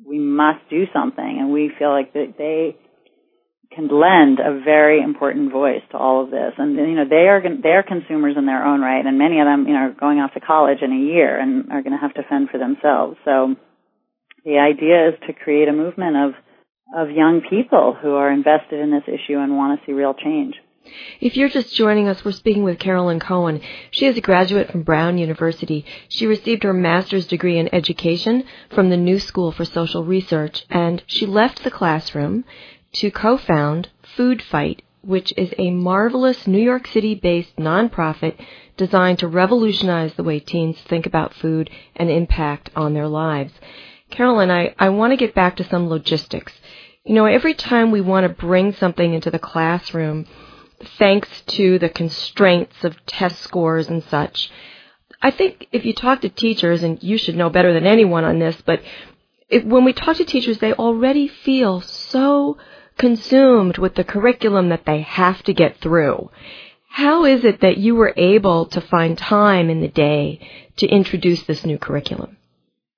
we 0.07 0.19
must 0.19 0.59
do 0.69 0.85
something 0.93 1.37
and 1.39 1.51
we 1.51 1.69
feel 1.77 1.89
like 1.89 2.13
that 2.13 2.35
they 2.37 2.77
can 3.75 3.87
lend 3.87 4.39
a 4.39 4.63
very 4.63 5.01
important 5.01 5.51
voice 5.51 5.83
to 5.91 5.97
all 5.97 6.23
of 6.23 6.31
this. 6.31 6.53
And, 6.57 6.75
you 6.75 6.95
know, 6.95 7.07
they 7.09 7.27
are, 7.27 7.41
they 7.41 7.69
are 7.75 7.83
consumers 7.83 8.35
in 8.37 8.45
their 8.45 8.65
own 8.65 8.79
right 8.79 9.05
and 9.05 9.17
many 9.17 9.39
of 9.41 9.45
them, 9.45 9.67
you 9.67 9.73
know, 9.73 9.91
are 9.91 9.95
going 9.99 10.19
off 10.19 10.33
to 10.33 10.39
college 10.39 10.79
in 10.81 10.93
a 10.93 11.11
year 11.11 11.37
and 11.37 11.71
are 11.73 11.81
going 11.81 11.93
to 11.93 11.99
have 11.99 12.13
to 12.13 12.23
fend 12.23 12.49
for 12.49 12.57
themselves. 12.57 13.17
So 13.25 13.55
the 14.45 14.57
idea 14.57 15.09
is 15.09 15.15
to 15.27 15.33
create 15.33 15.67
a 15.67 15.73
movement 15.73 16.17
of 16.17 16.33
of 16.93 17.09
young 17.09 17.41
people 17.49 17.95
who 18.01 18.15
are 18.15 18.29
invested 18.29 18.79
in 18.79 18.91
this 18.91 19.07
issue 19.07 19.37
and 19.37 19.55
want 19.55 19.79
to 19.79 19.85
see 19.85 19.93
real 19.93 20.13
change. 20.13 20.55
If 21.21 21.37
you're 21.37 21.47
just 21.47 21.73
joining 21.75 22.09
us, 22.09 22.25
we're 22.25 22.31
speaking 22.31 22.63
with 22.63 22.79
Carolyn 22.79 23.19
Cohen. 23.19 23.61
She 23.91 24.07
is 24.07 24.17
a 24.17 24.21
graduate 24.21 24.71
from 24.71 24.83
Brown 24.83 25.17
University. 25.17 25.85
She 26.09 26.25
received 26.25 26.63
her 26.63 26.73
master's 26.73 27.27
degree 27.27 27.57
in 27.59 27.73
education 27.73 28.43
from 28.71 28.89
the 28.89 28.97
New 28.97 29.19
School 29.19 29.51
for 29.51 29.63
Social 29.63 30.03
Research, 30.03 30.65
and 30.69 31.01
she 31.05 31.25
left 31.25 31.63
the 31.63 31.71
classroom 31.71 32.43
to 32.93 33.11
co-found 33.11 33.89
Food 34.17 34.41
Fight, 34.41 34.81
which 35.01 35.33
is 35.37 35.53
a 35.57 35.71
marvelous 35.71 36.45
New 36.45 36.61
York 36.61 36.87
City 36.87 37.15
based 37.15 37.55
nonprofit 37.55 38.35
designed 38.75 39.19
to 39.19 39.27
revolutionize 39.27 40.15
the 40.15 40.23
way 40.23 40.39
teens 40.39 40.81
think 40.81 41.05
about 41.05 41.35
food 41.35 41.69
and 41.95 42.09
impact 42.09 42.69
on 42.75 42.93
their 42.93 43.07
lives. 43.07 43.53
Carolyn, 44.11 44.51
I, 44.51 44.75
I 44.77 44.89
want 44.89 45.11
to 45.11 45.17
get 45.17 45.33
back 45.33 45.57
to 45.57 45.67
some 45.69 45.89
logistics. 45.89 46.53
You 47.03 47.15
know, 47.15 47.25
every 47.25 47.53
time 47.53 47.91
we 47.91 48.01
want 48.01 48.25
to 48.25 48.45
bring 48.45 48.73
something 48.73 49.13
into 49.13 49.31
the 49.31 49.39
classroom, 49.39 50.27
thanks 50.97 51.29
to 51.47 51.79
the 51.79 51.89
constraints 51.89 52.83
of 52.83 53.03
test 53.05 53.39
scores 53.39 53.87
and 53.89 54.03
such, 54.03 54.51
I 55.21 55.31
think 55.31 55.67
if 55.71 55.85
you 55.85 55.93
talk 55.93 56.21
to 56.21 56.29
teachers, 56.29 56.83
and 56.83 57.01
you 57.01 57.17
should 57.17 57.35
know 57.35 57.49
better 57.49 57.73
than 57.73 57.85
anyone 57.85 58.23
on 58.23 58.39
this, 58.39 58.59
but 58.65 58.81
if, 59.49 59.63
when 59.63 59.83
we 59.83 59.93
talk 59.93 60.17
to 60.17 60.25
teachers, 60.25 60.59
they 60.59 60.73
already 60.73 61.27
feel 61.27 61.81
so 61.81 62.57
consumed 62.97 63.77
with 63.77 63.95
the 63.95 64.03
curriculum 64.03 64.69
that 64.69 64.85
they 64.85 65.01
have 65.01 65.43
to 65.43 65.53
get 65.53 65.77
through. 65.77 66.29
How 66.89 67.25
is 67.25 67.45
it 67.45 67.61
that 67.61 67.77
you 67.77 67.95
were 67.95 68.13
able 68.17 68.65
to 68.67 68.81
find 68.81 69.17
time 69.17 69.69
in 69.69 69.81
the 69.81 69.87
day 69.87 70.39
to 70.77 70.87
introduce 70.87 71.43
this 71.43 71.65
new 71.65 71.77
curriculum? 71.77 72.37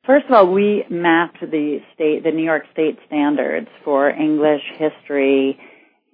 First 0.05 0.25
of 0.25 0.33
all, 0.33 0.51
we 0.51 0.83
mapped 0.89 1.39
the 1.39 1.79
state, 1.95 2.24
the 2.24 2.31
New 2.31 2.43
York 2.43 2.63
State 2.74 2.98
standards 3.07 3.67
for 3.86 4.10
English, 4.10 4.62
history, 4.77 5.57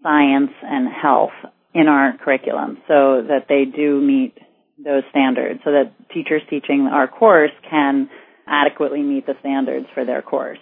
science, 0.04 0.52
and 0.62 0.88
health 0.92 1.34
in 1.74 1.88
our 1.88 2.16
curriculum 2.24 2.78
so 2.88 3.24
that 3.28 3.46
they 3.50 3.66
do 3.66 4.00
meet 4.00 4.38
those 4.84 5.04
standards 5.10 5.60
so 5.64 5.72
that 5.72 5.92
teachers 6.14 6.42
teaching 6.50 6.88
our 6.92 7.08
course 7.08 7.52
can 7.70 8.10
adequately 8.48 9.02
meet 9.02 9.26
the 9.26 9.34
standards 9.40 9.88
for 9.94 10.06
their 10.06 10.22
course. 10.22 10.60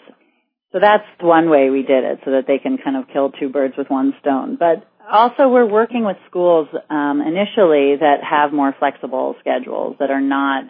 So 0.71 0.79
that's 0.79 1.03
one 1.21 1.49
way 1.49 1.69
we 1.69 1.81
did 1.81 2.03
it 2.03 2.19
so 2.25 2.31
that 2.31 2.43
they 2.47 2.59
can 2.59 2.77
kind 2.77 2.97
of 2.97 3.05
kill 3.11 3.31
two 3.31 3.49
birds 3.49 3.75
with 3.77 3.89
one 3.89 4.13
stone. 4.19 4.57
But 4.59 4.87
also 5.09 5.47
we're 5.47 5.69
working 5.69 6.05
with 6.05 6.17
schools 6.29 6.67
um, 6.89 7.21
initially 7.21 7.95
that 7.99 8.17
have 8.29 8.51
more 8.51 8.73
flexible 8.77 9.35
schedules 9.39 9.95
that 9.99 10.11
are 10.11 10.21
not 10.21 10.63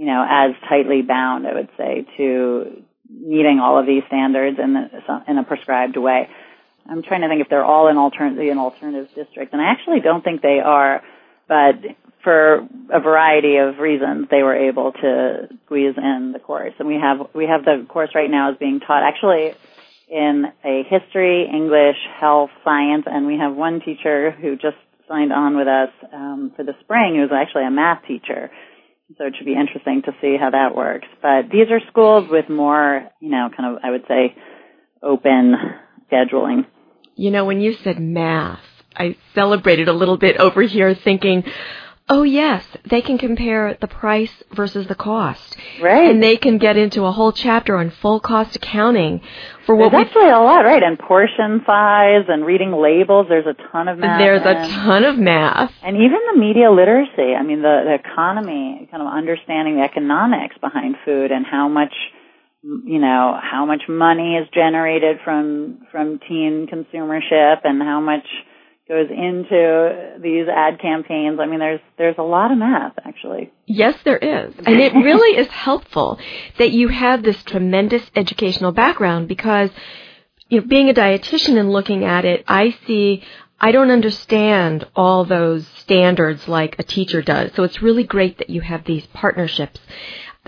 you 0.00 0.06
know, 0.06 0.24
as 0.26 0.52
tightly 0.66 1.02
bound, 1.02 1.46
I 1.46 1.52
would 1.52 1.68
say, 1.76 2.06
to 2.16 2.82
meeting 3.10 3.60
all 3.60 3.78
of 3.78 3.84
these 3.84 4.02
standards 4.06 4.58
in, 4.58 4.72
the, 4.72 5.22
in 5.28 5.36
a 5.36 5.44
prescribed 5.44 5.98
way. 5.98 6.26
I'm 6.88 7.02
trying 7.02 7.20
to 7.20 7.28
think 7.28 7.42
if 7.42 7.50
they're 7.50 7.66
all 7.66 7.88
in 7.88 7.98
alternative, 7.98 8.50
an 8.50 8.56
alternative 8.56 9.14
district, 9.14 9.52
and 9.52 9.60
I 9.60 9.66
actually 9.70 10.00
don't 10.00 10.24
think 10.24 10.40
they 10.40 10.58
are, 10.64 11.02
but 11.46 11.74
for 12.24 12.66
a 12.90 13.00
variety 13.00 13.58
of 13.58 13.76
reasons, 13.78 14.28
they 14.30 14.42
were 14.42 14.56
able 14.56 14.92
to 14.92 15.48
squeeze 15.66 15.94
in 15.98 16.30
the 16.32 16.38
course. 16.38 16.72
And 16.78 16.88
we 16.88 16.94
have 16.94 17.18
we 17.34 17.44
have 17.44 17.66
the 17.66 17.84
course 17.86 18.10
right 18.14 18.30
now 18.30 18.52
is 18.52 18.56
being 18.58 18.80
taught 18.80 19.02
actually 19.02 19.52
in 20.08 20.46
a 20.64 20.82
history, 20.88 21.46
English, 21.46 21.96
health, 22.18 22.50
science, 22.64 23.04
and 23.06 23.26
we 23.26 23.36
have 23.36 23.54
one 23.54 23.80
teacher 23.80 24.30
who 24.30 24.56
just 24.56 24.78
signed 25.06 25.32
on 25.32 25.58
with 25.58 25.68
us 25.68 25.90
um, 26.10 26.52
for 26.56 26.64
the 26.64 26.74
spring 26.80 27.16
who's 27.16 27.32
actually 27.32 27.66
a 27.66 27.70
math 27.70 28.02
teacher. 28.06 28.50
So 29.18 29.26
it 29.26 29.34
should 29.36 29.46
be 29.46 29.54
interesting 29.54 30.02
to 30.06 30.12
see 30.20 30.36
how 30.38 30.50
that 30.50 30.74
works. 30.76 31.08
But 31.20 31.50
these 31.50 31.66
are 31.70 31.80
schools 31.90 32.28
with 32.30 32.48
more, 32.48 33.08
you 33.20 33.30
know, 33.30 33.48
kind 33.56 33.74
of, 33.74 33.82
I 33.82 33.90
would 33.90 34.04
say, 34.06 34.36
open 35.02 35.54
scheduling. 36.10 36.64
You 37.16 37.30
know, 37.30 37.44
when 37.44 37.60
you 37.60 37.74
said 37.82 37.98
math, 37.98 38.60
I 38.96 39.16
celebrated 39.34 39.88
a 39.88 39.92
little 39.92 40.16
bit 40.16 40.36
over 40.36 40.62
here 40.62 40.94
thinking, 40.94 41.44
Oh 42.12 42.24
yes, 42.24 42.66
they 42.90 43.02
can 43.02 43.18
compare 43.18 43.78
the 43.80 43.86
price 43.86 44.32
versus 44.52 44.88
the 44.88 44.96
cost. 44.96 45.56
Right. 45.80 46.10
And 46.10 46.20
they 46.20 46.36
can 46.36 46.58
get 46.58 46.76
into 46.76 47.04
a 47.04 47.12
whole 47.12 47.30
chapter 47.30 47.76
on 47.76 47.90
full 47.90 48.18
cost 48.18 48.56
accounting 48.56 49.20
for 49.64 49.76
what 49.76 49.92
There's 49.92 50.06
actually 50.06 50.30
a 50.30 50.40
lot, 50.40 50.64
right? 50.64 50.82
And 50.82 50.98
portion 50.98 51.62
size 51.64 52.24
and 52.26 52.44
reading 52.44 52.72
labels. 52.72 53.26
There's 53.28 53.46
a 53.46 53.54
ton 53.70 53.86
of 53.86 53.98
math. 53.98 54.18
There's 54.18 54.42
and, 54.42 54.58
a 54.58 54.68
ton 54.68 55.04
of 55.04 55.18
math. 55.18 55.72
And 55.84 55.98
even 55.98 56.18
the 56.34 56.40
media 56.40 56.72
literacy. 56.72 57.32
I 57.38 57.44
mean, 57.44 57.62
the, 57.62 57.82
the 57.86 57.94
economy, 57.94 58.88
kind 58.90 59.04
of 59.04 59.08
understanding 59.08 59.76
the 59.76 59.82
economics 59.82 60.56
behind 60.60 60.96
food 61.04 61.30
and 61.30 61.46
how 61.46 61.68
much, 61.68 61.94
you 62.64 62.98
know, 62.98 63.38
how 63.40 63.66
much 63.66 63.82
money 63.88 64.34
is 64.34 64.48
generated 64.52 65.18
from, 65.22 65.86
from 65.92 66.18
teen 66.28 66.66
consumership 66.66 67.58
and 67.62 67.80
how 67.80 68.00
much 68.00 68.26
goes 68.90 69.06
into 69.08 70.18
these 70.20 70.48
ad 70.48 70.80
campaigns. 70.80 71.38
I 71.40 71.46
mean, 71.46 71.60
there's 71.60 71.80
there's 71.96 72.16
a 72.18 72.24
lot 72.24 72.50
of 72.50 72.58
math 72.58 72.94
actually. 73.04 73.52
Yes, 73.64 73.94
there 74.04 74.18
is, 74.18 74.52
and 74.66 74.80
it 74.80 74.92
really 74.92 75.38
is 75.38 75.46
helpful 75.46 76.18
that 76.58 76.72
you 76.72 76.88
have 76.88 77.22
this 77.22 77.40
tremendous 77.44 78.02
educational 78.16 78.72
background 78.72 79.28
because, 79.28 79.70
you 80.48 80.60
know, 80.60 80.66
being 80.66 80.90
a 80.90 80.92
dietitian 80.92 81.56
and 81.56 81.70
looking 81.70 82.04
at 82.04 82.24
it, 82.24 82.44
I 82.48 82.76
see. 82.86 83.22
I 83.62 83.72
don't 83.72 83.90
understand 83.90 84.88
all 84.96 85.26
those 85.26 85.66
standards 85.76 86.48
like 86.48 86.78
a 86.78 86.82
teacher 86.82 87.20
does. 87.20 87.52
So 87.54 87.62
it's 87.62 87.82
really 87.82 88.04
great 88.04 88.38
that 88.38 88.48
you 88.48 88.62
have 88.62 88.84
these 88.84 89.06
partnerships. 89.08 89.78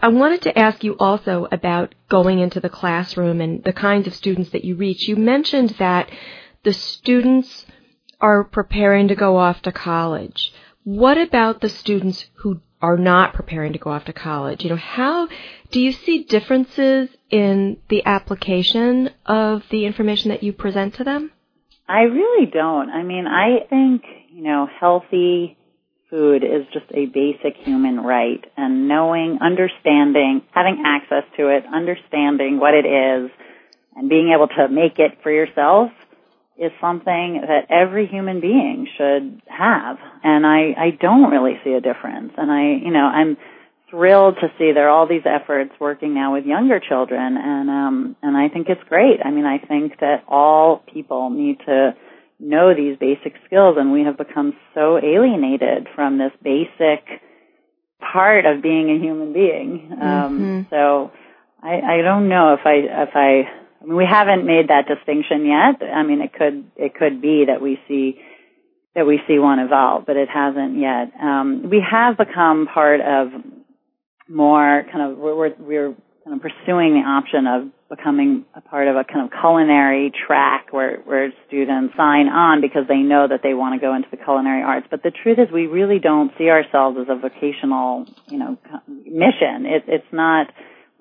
I 0.01 0.09
wanted 0.09 0.41
to 0.43 0.59
ask 0.59 0.83
you 0.83 0.97
also 0.99 1.47
about 1.53 1.95
going 2.09 2.39
into 2.39 2.59
the 2.59 2.71
classroom 2.71 3.43
and 3.43 3.63
the 3.65 3.75
kinds 3.75 4.07
of 4.07 4.15
students 4.15 4.51
that 4.53 4.65
you 4.65 4.77
reach. 4.77 5.09
You 5.09 5.17
mentioned 5.17 5.75
that 5.79 6.11
the 6.65 6.73
students 6.73 7.67
are 8.23 8.45
preparing 8.45 9.09
to 9.09 9.17
go 9.17 9.37
off 9.37 9.61
to 9.63 9.73
college. 9.73 10.55
What 10.85 11.19
about 11.19 11.61
the 11.61 11.69
students 11.69 12.25
who 12.37 12.61
are 12.81 12.97
not 12.97 13.35
preparing 13.35 13.73
to 13.73 13.79
go 13.79 13.91
off 13.91 14.05
to 14.07 14.13
college? 14.13 14.65
You 14.65 14.71
know, 14.71 14.77
how 14.77 15.29
do 15.71 15.81
you 15.81 15.93
see 15.93 16.25
differences 16.25 17.09
in 17.31 17.79
the 17.89 18.05
application 18.07 19.11
of 19.27 19.63
the 19.71 19.85
information 19.85 20.31
that 20.31 20.43
you 20.43 20.53
present 20.53 20.95
to 20.95 21.05
them? 21.05 21.33
I 21.89 22.03
really 22.03 22.47
don't. 22.47 22.91
I 22.91 23.03
mean, 23.03 23.27
I 23.27 23.67
think, 23.69 24.03
you 24.31 24.43
know, 24.43 24.69
healthy 24.81 25.59
food 26.09 26.45
is 26.45 26.67
just 26.73 26.87
a 26.93 27.07
basic 27.07 27.57
human 27.65 28.01
right 28.01 28.45
and 28.57 28.87
knowing, 28.87 29.39
understanding, 29.41 30.43
having 30.53 30.83
access 30.85 31.25
to 31.37 31.49
it, 31.49 31.65
understanding 31.73 32.61
what 32.61 32.75
it 32.75 32.87
is 32.87 33.31
and 33.97 34.09
being 34.09 34.33
able 34.35 34.49
to 34.49 34.69
make 34.69 34.99
it 34.99 35.19
for 35.23 35.31
yourself 35.31 35.91
is 36.63 36.71
something 36.81 37.43
that 37.43 37.67
every 37.71 38.07
human 38.07 38.41
being 38.41 38.87
should 38.97 39.43
have. 39.49 39.99
And 40.23 40.47
I, 40.47 40.75
I 40.79 40.91
don't 40.99 41.31
really 41.31 41.59
see 41.65 41.73
a 41.73 41.81
difference. 41.81 42.33
And 42.39 42.51
I, 42.51 42.85
you 42.85 42.93
know, 42.93 43.05
I'm 43.05 43.37
thrilled 43.91 44.37
to 44.41 44.49
see 44.59 44.71
there 44.73 44.89
are 44.89 44.91
all 44.91 45.09
these 45.09 45.27
efforts 45.27 45.73
working 45.81 46.15
now 46.15 46.33
with 46.33 46.47
younger 46.47 46.81
children 46.81 47.37
and, 47.37 47.69
um, 47.69 48.17
and 48.23 48.37
I 48.37 48.49
think 48.49 48.69
it's 48.69 48.81
great. 48.89 49.19
I 49.23 49.31
mean, 49.31 49.45
I 49.45 49.59
think 49.59 49.99
that 50.01 50.25
all 50.29 50.83
people 50.93 51.31
need 51.31 51.59
to 51.67 51.95
know 52.39 52.75
these 52.75 52.97
basic 52.99 53.35
skills 53.45 53.77
and 53.79 53.93
we 53.93 54.05
have 54.05 54.17
become 54.17 54.55
so 54.73 54.99
alienated 54.99 55.89
from 55.95 56.17
this 56.17 56.33
basic 56.43 57.05
part 58.01 58.47
of 58.47 58.63
being 58.63 58.89
a 58.89 59.03
human 59.03 59.33
being. 59.33 59.91
Um, 59.93 59.99
mm-hmm. 60.01 60.61
so 60.71 61.11
I, 61.63 61.99
I 61.99 62.03
don't 62.03 62.29
know 62.29 62.55
if 62.55 62.61
I, 62.65 63.03
if 63.03 63.11
I, 63.15 63.62
I 63.83 63.87
mean, 63.87 63.97
we 63.97 64.07
haven't 64.09 64.47
made 64.47 64.69
that 64.69 64.87
distinction 64.87 65.45
yet. 65.47 65.83
I 65.83 66.03
mean, 66.05 66.21
it 66.21 66.33
could 66.33 66.71
it 66.77 66.95
could 66.95 67.21
be 67.21 67.47
that 67.49 67.61
we 67.61 67.81
see 67.89 68.21
that 68.95 69.07
we 69.07 69.21
see 69.27 69.39
one 69.39 69.59
evolve, 69.59 70.05
but 70.07 70.17
it 70.17 70.29
hasn't 70.29 70.79
yet. 70.79 71.13
Um, 71.21 71.69
we 71.71 71.83
have 71.91 72.17
become 72.17 72.69
part 72.73 73.01
of 73.01 73.29
more 74.29 74.85
kind 74.93 75.13
of 75.13 75.19
we're 75.19 75.55
we're 75.59 75.95
kind 76.25 76.37
of 76.37 76.43
pursuing 76.43 76.95
the 76.95 77.03
option 77.05 77.47
of 77.47 77.69
becoming 77.91 78.45
a 78.55 78.61
part 78.61 78.87
of 78.89 78.97
a 78.97 79.05
kind 79.05 79.27
of 79.27 79.31
culinary 79.41 80.13
track 80.27 80.69
where 80.71 80.99
where 80.99 81.33
students 81.49 81.95
sign 81.97 82.29
on 82.29 82.61
because 82.61 82.87
they 82.89 82.99
know 82.99 83.27
that 83.27 83.41
they 83.43 83.55
want 83.55 83.75
to 83.75 83.81
go 83.85 83.95
into 83.95 84.09
the 84.11 84.17
culinary 84.17 84.63
arts. 84.63 84.87
But 84.91 85.03
the 85.03 85.11
truth 85.11 85.39
is, 85.39 85.51
we 85.53 85.67
really 85.67 85.99
don't 85.99 86.31
see 86.39 86.49
ourselves 86.49 86.99
as 87.01 87.09
a 87.11 87.19
vocational, 87.19 88.07
you 88.29 88.39
know, 88.39 88.59
mission. 88.87 89.67
It, 89.67 89.85
it's 89.89 90.13
not 90.13 90.47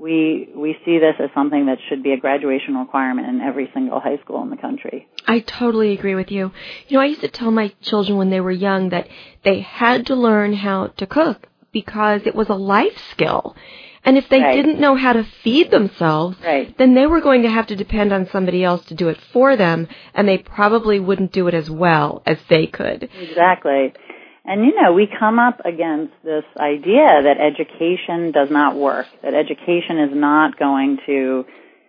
we 0.02 0.50
we 0.56 0.76
see 0.84 0.98
this 0.98 1.16
as 1.20 1.30
something 1.36 1.68
that 1.68 1.78
should 1.88 2.02
be 2.02 2.12
a 2.12 2.18
graduation 2.18 2.76
requirement 2.76 3.28
in 3.28 3.40
every 3.40 3.70
single 3.74 4.00
high 4.00 4.18
school 4.24 4.42
in 4.42 4.50
the 4.50 4.58
country. 4.58 5.08
I 5.28 5.40
totally 5.40 5.94
agree 5.94 6.16
with 6.16 6.32
you. 6.32 6.52
You 6.88 6.98
know, 6.98 7.04
I 7.04 7.06
used 7.06 7.22
to 7.22 7.28
tell 7.28 7.52
my 7.52 7.74
children 7.82 8.18
when 8.18 8.32
they 8.32 8.42
were 8.42 8.52
young 8.52 8.90
that 8.90 9.08
they 9.44 9.62
had 9.62 10.08
to 10.08 10.16
learn 10.16 10.54
how 10.54 10.88
to 10.88 11.06
cook 11.06 11.48
because 11.72 12.22
it 12.26 12.36
was 12.36 12.50
a 12.50 12.56
life 12.56 12.98
skill. 13.12 13.56
And 14.04 14.18
if 14.18 14.28
they 14.30 14.42
right. 14.42 14.56
didn't 14.56 14.80
know 14.80 14.96
how 14.96 15.14
to 15.14 15.28
feed 15.44 15.70
themselves, 15.70 16.36
right. 16.44 16.76
then 16.80 16.96
they 16.96 17.06
were 17.06 17.22
going 17.22 17.44
to 17.44 17.52
have 17.52 17.68
to 17.68 17.76
depend 17.76 18.12
on 18.12 18.28
somebody 18.32 18.64
else 18.64 18.84
to 18.86 18.96
do 18.96 19.10
it 19.10 19.20
for 19.32 19.56
them, 19.56 19.88
and 20.16 20.28
they 20.28 20.40
probably 20.40 21.00
wouldn't 21.00 21.32
do 21.32 21.48
it 21.48 21.54
as 21.54 21.70
well 21.70 22.24
as 22.26 22.40
they 22.50 22.66
could. 22.66 23.08
Exactly. 23.22 23.94
And 24.44 24.66
you 24.66 24.74
know, 24.82 24.94
we 24.94 25.08
come 25.08 25.38
up 25.38 25.62
against 25.66 26.14
this 26.24 26.46
idea 26.58 27.22
that 27.24 27.38
education 27.40 28.32
does 28.32 28.50
not 28.50 28.76
work, 28.76 29.06
that 29.22 29.34
education 29.34 30.00
is 30.00 30.10
not 30.14 30.58
going 30.58 30.98
to 31.06 31.46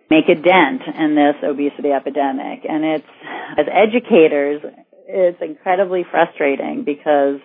make 0.09 0.29
a 0.29 0.35
dent 0.35 0.83
in 0.95 1.15
this 1.15 1.35
obesity 1.43 1.91
epidemic. 1.91 2.65
And 2.69 2.85
it's, 2.85 3.07
as 3.57 3.65
educators, 3.71 4.61
it's 5.07 5.41
incredibly 5.41 6.05
frustrating 6.09 6.83
because 6.83 7.39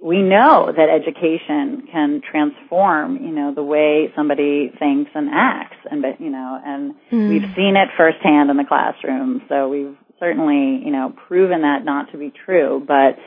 we 0.00 0.22
know 0.22 0.70
that 0.70 0.88
education 0.90 1.88
can 1.90 2.20
transform, 2.20 3.16
you 3.16 3.32
know, 3.32 3.54
the 3.54 3.62
way 3.62 4.12
somebody 4.14 4.70
thinks 4.78 5.10
and 5.14 5.30
acts, 5.32 5.78
and 5.90 6.04
you 6.20 6.30
know, 6.30 6.60
and 6.64 6.94
mm. 7.10 7.28
we've 7.30 7.54
seen 7.56 7.76
it 7.76 7.88
firsthand 7.96 8.50
in 8.50 8.56
the 8.56 8.64
classroom. 8.64 9.42
So 9.48 9.68
we've 9.68 9.96
certainly, 10.20 10.84
you 10.84 10.92
know, 10.92 11.14
proven 11.26 11.62
that 11.62 11.84
not 11.84 12.12
to 12.12 12.18
be 12.18 12.30
true. 12.44 12.84
But 12.86 13.18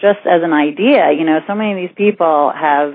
just 0.00 0.20
as 0.24 0.42
an 0.42 0.52
idea, 0.52 1.10
you 1.12 1.24
know, 1.24 1.40
so 1.46 1.54
many 1.54 1.72
of 1.72 1.78
these 1.88 1.96
people 1.96 2.52
have 2.54 2.94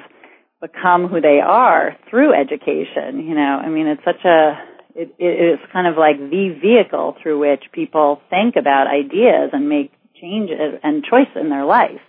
become 0.61 1.07
who 1.07 1.19
they 1.19 1.41
are 1.43 1.97
through 2.09 2.33
education, 2.33 3.27
you 3.27 3.35
know. 3.35 3.59
I 3.61 3.69
mean, 3.69 3.87
it's 3.87 4.03
such 4.05 4.23
a, 4.23 4.57
it, 4.95 5.13
it's 5.19 5.61
kind 5.73 5.87
of 5.87 5.97
like 5.97 6.17
the 6.17 6.57
vehicle 6.61 7.15
through 7.21 7.39
which 7.39 7.63
people 7.73 8.21
think 8.29 8.55
about 8.55 8.87
ideas 8.87 9.49
and 9.51 9.67
make 9.67 9.91
changes 10.19 10.79
and 10.81 11.03
choice 11.03 11.27
in 11.35 11.49
their 11.49 11.65
life. 11.65 11.99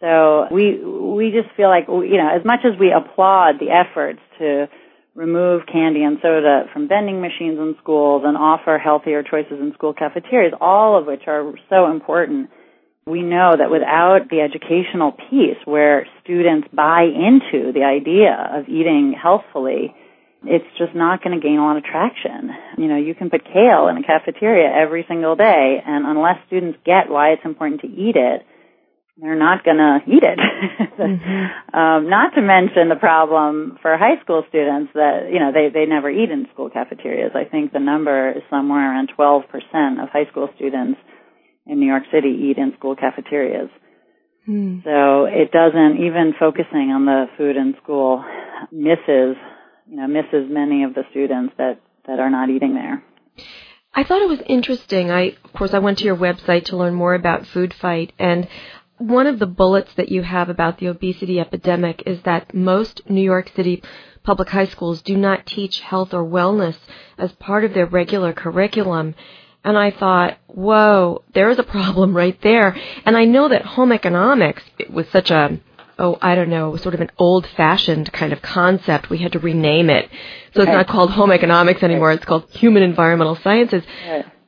So 0.00 0.46
we, 0.50 0.78
we 0.82 1.30
just 1.30 1.54
feel 1.56 1.68
like, 1.68 1.86
you 1.88 2.16
know, 2.16 2.28
as 2.28 2.44
much 2.44 2.60
as 2.64 2.78
we 2.78 2.92
applaud 2.92 3.60
the 3.60 3.70
efforts 3.70 4.20
to 4.38 4.68
remove 5.14 5.62
candy 5.70 6.02
and 6.02 6.18
soda 6.22 6.64
from 6.72 6.88
vending 6.88 7.20
machines 7.20 7.58
in 7.58 7.76
schools 7.82 8.22
and 8.24 8.36
offer 8.36 8.78
healthier 8.78 9.22
choices 9.22 9.58
in 9.60 9.72
school 9.74 9.92
cafeterias, 9.92 10.54
all 10.60 10.98
of 10.98 11.06
which 11.06 11.22
are 11.26 11.52
so 11.68 11.90
important, 11.90 12.48
we 13.06 13.22
know 13.22 13.56
that 13.56 13.70
without 13.70 14.28
the 14.30 14.40
educational 14.40 15.12
piece 15.12 15.58
where 15.64 16.06
students 16.22 16.68
buy 16.72 17.02
into 17.02 17.72
the 17.72 17.82
idea 17.84 18.34
of 18.52 18.68
eating 18.68 19.14
healthfully, 19.20 19.94
it's 20.44 20.66
just 20.78 20.94
not 20.94 21.22
going 21.22 21.38
to 21.38 21.42
gain 21.42 21.58
a 21.58 21.64
lot 21.64 21.76
of 21.76 21.84
traction. 21.84 22.50
You 22.78 22.88
know, 22.88 22.96
you 22.96 23.14
can 23.14 23.30
put 23.30 23.44
kale 23.44 23.88
in 23.88 23.98
a 23.98 24.02
cafeteria 24.02 24.70
every 24.72 25.04
single 25.08 25.36
day, 25.36 25.82
and 25.84 26.06
unless 26.06 26.38
students 26.46 26.78
get 26.84 27.10
why 27.10 27.30
it's 27.30 27.44
important 27.44 27.82
to 27.82 27.88
eat 27.88 28.16
it, 28.16 28.46
they're 29.20 29.36
not 29.36 29.64
going 29.64 29.76
to 29.76 30.00
eat 30.06 30.22
it. 30.22 30.38
mm-hmm. 30.98 31.76
um, 31.76 32.08
not 32.08 32.34
to 32.34 32.40
mention 32.40 32.88
the 32.88 32.96
problem 32.96 33.78
for 33.82 33.96
high 33.98 34.18
school 34.22 34.44
students 34.48 34.92
that 34.94 35.28
you 35.30 35.38
know 35.38 35.52
they 35.52 35.68
they 35.68 35.84
never 35.84 36.08
eat 36.08 36.30
in 36.30 36.46
school 36.54 36.70
cafeterias. 36.70 37.32
I 37.34 37.44
think 37.44 37.72
the 37.72 37.80
number 37.80 38.30
is 38.30 38.42
somewhere 38.48 38.92
around 38.92 39.12
12% 39.18 39.44
of 40.02 40.08
high 40.08 40.24
school 40.30 40.48
students 40.56 40.98
in 41.70 41.78
New 41.78 41.86
York 41.86 42.02
City 42.12 42.50
eat 42.50 42.58
in 42.58 42.72
school 42.76 42.96
cafeterias. 42.96 43.70
Hmm. 44.44 44.80
So 44.82 45.26
it 45.26 45.52
doesn't 45.52 46.04
even 46.04 46.34
focusing 46.38 46.90
on 46.90 47.04
the 47.04 47.26
food 47.38 47.56
in 47.56 47.74
school 47.82 48.24
misses 48.72 49.36
you 49.88 49.96
know 49.96 50.06
misses 50.06 50.48
many 50.50 50.84
of 50.84 50.94
the 50.94 51.04
students 51.10 51.54
that 51.58 51.80
that 52.06 52.18
are 52.18 52.30
not 52.30 52.50
eating 52.50 52.74
there. 52.74 53.02
I 53.94 54.04
thought 54.04 54.22
it 54.22 54.28
was 54.28 54.42
interesting. 54.46 55.10
I 55.10 55.36
of 55.44 55.52
course 55.52 55.72
I 55.72 55.78
went 55.78 55.98
to 55.98 56.04
your 56.04 56.16
website 56.16 56.64
to 56.66 56.76
learn 56.76 56.94
more 56.94 57.14
about 57.14 57.46
Food 57.46 57.72
Fight 57.72 58.12
and 58.18 58.48
one 58.98 59.26
of 59.26 59.38
the 59.38 59.46
bullets 59.46 59.94
that 59.94 60.10
you 60.10 60.22
have 60.22 60.50
about 60.50 60.76
the 60.78 60.88
obesity 60.88 61.40
epidemic 61.40 62.02
is 62.04 62.20
that 62.22 62.52
most 62.52 63.08
New 63.08 63.22
York 63.22 63.50
City 63.56 63.82
public 64.22 64.50
high 64.50 64.66
schools 64.66 65.00
do 65.00 65.16
not 65.16 65.46
teach 65.46 65.80
health 65.80 66.12
or 66.12 66.22
wellness 66.22 66.76
as 67.16 67.32
part 67.32 67.64
of 67.64 67.72
their 67.72 67.86
regular 67.86 68.34
curriculum. 68.34 69.14
And 69.62 69.76
I 69.76 69.90
thought, 69.90 70.38
whoa, 70.46 71.22
there's 71.34 71.58
a 71.58 71.62
problem 71.62 72.16
right 72.16 72.40
there. 72.42 72.76
And 73.04 73.16
I 73.16 73.24
know 73.24 73.48
that 73.48 73.64
home 73.64 73.92
economics 73.92 74.62
was 74.88 75.06
such 75.10 75.30
a, 75.30 75.58
oh, 75.98 76.18
I 76.22 76.34
don't 76.34 76.48
know, 76.48 76.76
sort 76.76 76.94
of 76.94 77.00
an 77.00 77.10
old 77.18 77.46
fashioned 77.46 78.12
kind 78.12 78.32
of 78.32 78.40
concept. 78.42 79.10
We 79.10 79.18
had 79.18 79.32
to 79.32 79.38
rename 79.38 79.90
it. 79.90 80.08
So 80.54 80.62
it's 80.62 80.68
not 80.76 80.88
called 80.88 81.10
home 81.10 81.30
economics 81.30 81.82
anymore. 81.82 82.12
It's 82.12 82.24
called 82.24 82.50
human 82.50 82.82
environmental 82.82 83.36
sciences. 83.36 83.84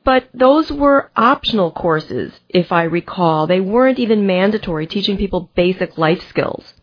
But 0.03 0.27
those 0.33 0.69
were 0.69 1.11
optional 1.15 1.71
courses, 1.71 2.33
if 2.49 2.73
I 2.73 2.83
recall. 2.83 3.47
They 3.47 3.61
weren't 3.61 3.99
even 3.99 4.27
mandatory, 4.27 4.85
teaching 4.85 5.15
people 5.17 5.49
basic 5.55 5.97
life 5.97 6.27
skills. 6.27 6.73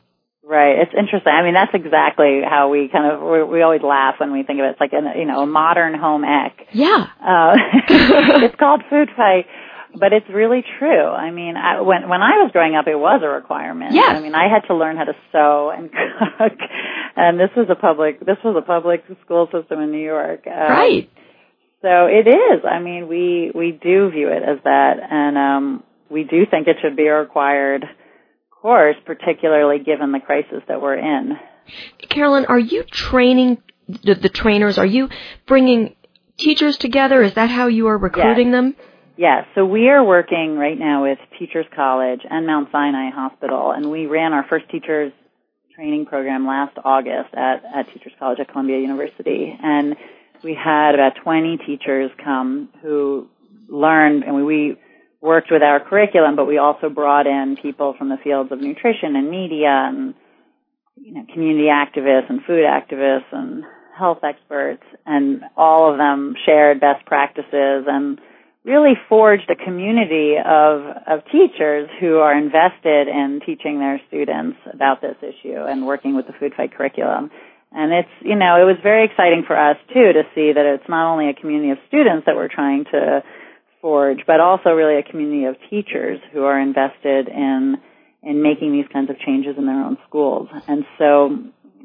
Right. 0.51 0.81
It's 0.83 0.91
interesting. 0.99 1.31
I 1.33 1.45
mean, 1.45 1.55
that's 1.55 1.71
exactly 1.75 2.41
how 2.43 2.71
we 2.71 2.89
kind 2.89 3.07
of 3.07 3.23
we, 3.23 3.45
we 3.45 3.63
always 3.63 3.83
laugh 3.83 4.17
when 4.19 4.33
we 4.33 4.43
think 4.43 4.59
of 4.59 4.67
it. 4.67 4.71
It's 4.71 4.81
like 4.81 4.93
a 4.93 5.17
you 5.17 5.25
know 5.25 5.43
a 5.43 5.47
modern 5.47 5.95
home 5.95 6.25
ec. 6.25 6.67
Yeah. 6.73 7.07
Uh, 7.23 7.55
it's 8.43 8.57
called 8.59 8.83
food 8.91 9.11
fight, 9.17 9.47
but 9.95 10.13
it's 10.13 10.27
really 10.29 10.65
true. 10.81 11.07
I 11.07 11.31
mean, 11.31 11.57
I, 11.57 11.83
when 11.83 12.09
when 12.09 12.21
I 12.21 12.43
was 12.43 12.51
growing 12.53 12.75
up, 12.75 12.89
it 12.89 12.97
was 12.97 13.21
a 13.23 13.29
requirement. 13.29 13.95
Yes. 13.95 14.11
I 14.11 14.19
mean, 14.19 14.35
I 14.35 14.49
had 14.49 14.67
to 14.67 14.75
learn 14.75 14.97
how 14.97 15.05
to 15.05 15.15
sew 15.31 15.71
and 15.71 15.89
cook, 16.39 16.59
and 17.15 17.39
this 17.39 17.51
was 17.57 17.69
a 17.71 17.77
public 17.77 18.19
this 18.19 18.39
was 18.43 18.57
a 18.59 18.67
public 18.67 19.05
school 19.25 19.49
system 19.53 19.79
in 19.79 19.93
New 19.93 20.03
York. 20.03 20.49
Uh, 20.49 20.51
right. 20.51 21.09
So 21.81 22.07
it 22.07 22.27
is. 22.27 22.65
I 22.69 22.81
mean, 22.81 23.07
we 23.07 23.53
we 23.55 23.71
do 23.71 24.11
view 24.11 24.27
it 24.27 24.43
as 24.43 24.59
that, 24.65 24.95
and 24.99 25.39
um, 25.39 25.85
we 26.11 26.25
do 26.25 26.45
think 26.51 26.67
it 26.67 26.79
should 26.83 26.97
be 26.97 27.07
required 27.07 27.85
course, 28.61 28.97
particularly 29.07 29.83
given 29.83 30.13
the 30.13 30.21
crisis 30.21 30.63
that 30.69 30.81
we're 30.81 30.99
in. 30.99 31.33
Carolyn, 32.09 32.47
are 32.47 32.59
you 32.59 32.83
training 32.85 33.59
the, 33.89 34.15
the 34.15 34.29
trainers? 34.29 34.79
Are 34.79 34.87
you 34.87 35.09
bringing 35.47 35.95
teachers 36.39 36.77
together? 36.77 37.23
Is 37.23 37.35
that 37.35 37.51
how 37.51 37.67
you 37.69 37.89
are 37.89 37.99
recruiting 37.99 38.49
Yes. 38.49 38.53
them? 38.55 38.77
Yes, 39.17 39.45
so 39.55 39.67
we 39.67 39.89
are 39.89 40.03
working 40.03 40.57
right 40.57 40.79
now 40.79 41.03
with 41.03 41.19
Teachers 41.39 41.67
College 41.77 42.21
and 42.29 42.47
Mount 42.47 42.69
Sinai 42.73 43.11
Hospital, 43.11 43.71
and 43.73 43.91
we 43.91 44.07
ran 44.07 44.33
our 44.33 44.47
first 44.49 44.65
teachers 44.71 45.13
training 45.75 46.07
program 46.07 46.47
last 46.47 46.77
August 46.85 47.35
at, 47.35 47.63
at 47.75 47.93
Teachers 47.93 48.13
College 48.19 48.39
at 48.41 48.49
Columbia 48.49 48.79
University, 48.79 49.55
and 49.63 49.95
we 50.43 50.55
had 50.55 50.95
about 50.95 51.17
20 51.23 51.59
teachers 51.67 52.11
come 52.25 52.71
who 52.81 53.29
learned, 53.69 54.25
and 54.25 54.35
we, 54.37 54.43
we 54.43 54.77
worked 55.21 55.49
with 55.51 55.63
our 55.63 55.81
curriculum, 55.81 56.37
but 56.37 56.47
we 56.47 56.59
also 56.59 56.89
brought 56.89 57.27
in 57.27 57.57
people 57.61 57.95
from 57.99 58.09
the 58.09 58.17
fields 58.23 58.51
of 58.53 58.61
nutrition 58.61 59.17
and 59.17 59.31
media 59.31 59.69
and 59.69 60.15
you 60.97 61.15
know, 61.15 61.25
community 61.33 61.69
activists 61.69 62.29
and 62.31 62.41
food 62.47 62.65
activists 62.65 63.33
and 63.33 63.65
health 63.99 64.25
experts, 64.25 64.83
and 65.05 65.43
all 65.57 65.91
of 65.91 65.99
them 65.99 66.35
shared 66.47 66.81
best 66.81 67.05
practices 67.05 67.85
and 67.87 68.19
really 68.65 68.93
forged 69.09 69.51
a 69.51 69.57
community 69.57 70.35
of, 70.37 70.85
of 71.07 71.25
teachers 71.33 71.89
who 71.99 72.19
are 72.19 72.37
invested 72.37 73.09
in 73.09 73.41
teaching 73.45 73.79
their 73.79 74.01
students 74.09 74.59
about 74.73 75.01
this 75.01 75.17
issue 75.23 75.57
and 75.57 75.87
working 75.87 76.15
with 76.15 76.27
the 76.27 76.33
food 76.39 76.53
fight 76.57 76.73
curriculum. 76.75 77.31
And 77.73 77.93
it's, 77.93 78.11
you 78.21 78.37
know, 78.37 78.61
it 78.61 78.65
was 78.65 78.77
very 78.83 79.07
exciting 79.07 79.45
for 79.47 79.57
us 79.57 79.77
too 79.89 80.13
to 80.13 80.23
see 80.35 80.53
that 80.53 80.67
it's 80.67 80.89
not 80.89 81.11
only 81.11 81.31
a 81.31 81.35
community 81.35 81.71
of 81.71 81.79
students 81.89 82.27
that 82.27 82.37
we're 82.37 82.53
trying 82.53 82.85
to 82.93 83.23
forge, 83.81 84.21
but 84.27 84.41
also 84.41 84.71
really 84.71 84.99
a 84.99 85.03
community 85.03 85.45
of 85.45 85.57
teachers 85.69 86.21
who 86.33 86.45
are 86.45 86.59
invested 86.59 87.29
in, 87.29 87.77
in 88.23 88.43
making 88.43 88.73
these 88.73 88.87
kinds 88.93 89.11
of 89.11 89.19
changes 89.19 89.57
in 89.59 89.67
their 89.67 89.83
own 89.83 89.97
schools. 90.07 90.49
And 90.69 90.85
so 90.99 91.39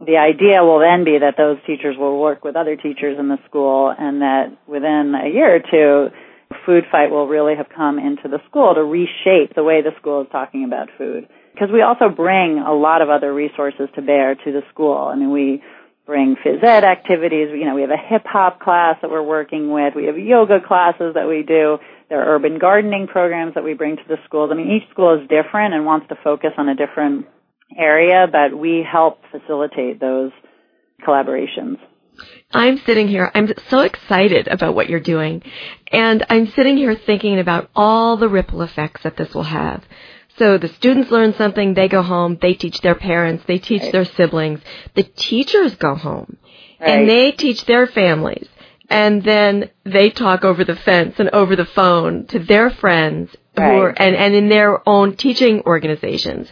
the 0.05 0.17
idea 0.17 0.63
will 0.63 0.79
then 0.79 1.05
be 1.05 1.19
that 1.19 1.36
those 1.38 1.58
teachers 1.65 1.95
will 1.97 2.19
work 2.19 2.43
with 2.43 2.55
other 2.55 2.75
teachers 2.75 3.17
in 3.17 3.29
the 3.29 3.38
school 3.47 3.93
and 3.97 4.21
that 4.21 4.58
within 4.67 5.15
a 5.15 5.29
year 5.29 5.55
or 5.55 5.60
two, 5.60 6.13
food 6.65 6.84
fight 6.91 7.12
will 7.12 7.27
really 7.27 7.55
have 7.55 7.67
come 7.75 7.97
into 7.99 8.27
the 8.27 8.39
school 8.49 8.75
to 8.75 8.84
reshape 8.84 9.55
the 9.55 9.63
way 9.63 9.81
the 9.81 9.91
school 9.99 10.21
is 10.21 10.27
talking 10.31 10.63
about 10.63 10.89
food. 10.97 11.27
Because 11.53 11.69
we 11.71 11.81
also 11.81 12.10
bring 12.10 12.60
a 12.60 12.73
lot 12.73 13.01
of 13.01 13.10
other 13.10 13.34
resources 13.34 13.88
to 13.95 14.01
bear 14.01 14.36
to 14.36 14.51
the 14.51 14.62
school. 14.73 14.97
I 14.97 15.15
mean, 15.15 15.31
we 15.31 15.63
bring 16.06 16.36
phys 16.36 16.63
ed 16.63 16.84
activities. 16.84 17.50
You 17.52 17.65
know, 17.65 17.76
we 17.76 17.82
have 17.82 17.89
a 17.89 17.98
hip 17.98 18.24
hop 18.26 18.60
class 18.60 18.98
that 19.02 19.10
we're 19.10 19.24
working 19.24 19.72
with. 19.72 19.96
We 19.96 20.06
have 20.06 20.18
yoga 20.18 20.60
classes 20.65 21.13
that 21.15 21.28
we 21.28 21.44
do. 21.44 21.78
There 22.10 22.22
are 22.22 22.36
urban 22.36 22.60
gardening 22.60 23.08
programs 23.08 23.56
that 23.56 23.63
we 23.63 23.74
bring 23.74 23.98
to 23.98 24.04
the 24.08 24.18
schools. 24.26 24.52
I 24.52 24.56
mean, 24.56 24.72
each 24.72 24.89
school 24.91 25.20
is 25.20 25.28
different 25.28 25.74
and 25.74 25.86
wants 25.86 26.08
to 26.10 26.15
focus 26.24 26.52
on 26.58 26.70
a 26.70 26.76
different 26.76 27.26
area, 27.78 28.28
but 28.32 28.58
we 28.58 28.86
help 28.89 29.22
facilitate 29.32 30.00
those 30.00 30.32
collaborations. 31.06 31.78
I'm 32.52 32.78
sitting 32.86 33.08
here, 33.08 33.30
I'm 33.34 33.50
so 33.70 33.80
excited 33.80 34.48
about 34.48 34.76
what 34.76 34.89
you're 34.89 35.00
doing. 35.00 35.41
And 35.91 36.26
I'm 36.30 36.48
sitting 36.56 36.78
here 36.78 36.96
thinking 36.96 37.39
about 37.39 37.70
all 37.76 38.18
the 38.18 38.30
ripple 38.30 38.62
effects 38.62 39.02
that 39.04 39.18
this 39.18 39.34
will 39.34 39.44
have. 39.44 39.84
So 40.38 40.58
the 40.58 40.67
students 40.67 41.12
learn 41.12 41.34
something, 41.34 41.74
they 41.74 41.88
go 41.88 42.02
home, 42.02 42.38
they 42.41 42.54
teach 42.54 42.82
their 42.82 42.95
parents, 42.95 43.43
they 43.48 43.58
teach 43.58 43.84
Right. 43.84 43.91
their 43.91 44.06
siblings. 44.06 44.60
The 44.93 45.04
teachers 45.04 45.76
go 45.76 45.95
home 45.95 46.38
Right. 46.80 46.89
and 46.89 47.10
they 47.10 47.32
teach 47.32 47.65
their 47.65 47.88
families. 47.88 48.48
And 48.89 49.24
then 49.24 49.69
they 49.84 50.10
talk 50.12 50.43
over 50.45 50.63
the 50.63 50.76
fence 50.76 51.15
and 51.19 51.30
over 51.30 51.56
the 51.56 51.65
phone 51.65 52.26
to 52.28 52.39
their 52.39 52.69
friends 52.69 53.36
who 53.56 53.62
are, 53.62 53.93
and, 53.98 54.15
and 54.15 54.36
in 54.36 54.50
their 54.50 54.88
own 54.88 55.15
teaching 55.15 55.62
organizations. 55.65 56.48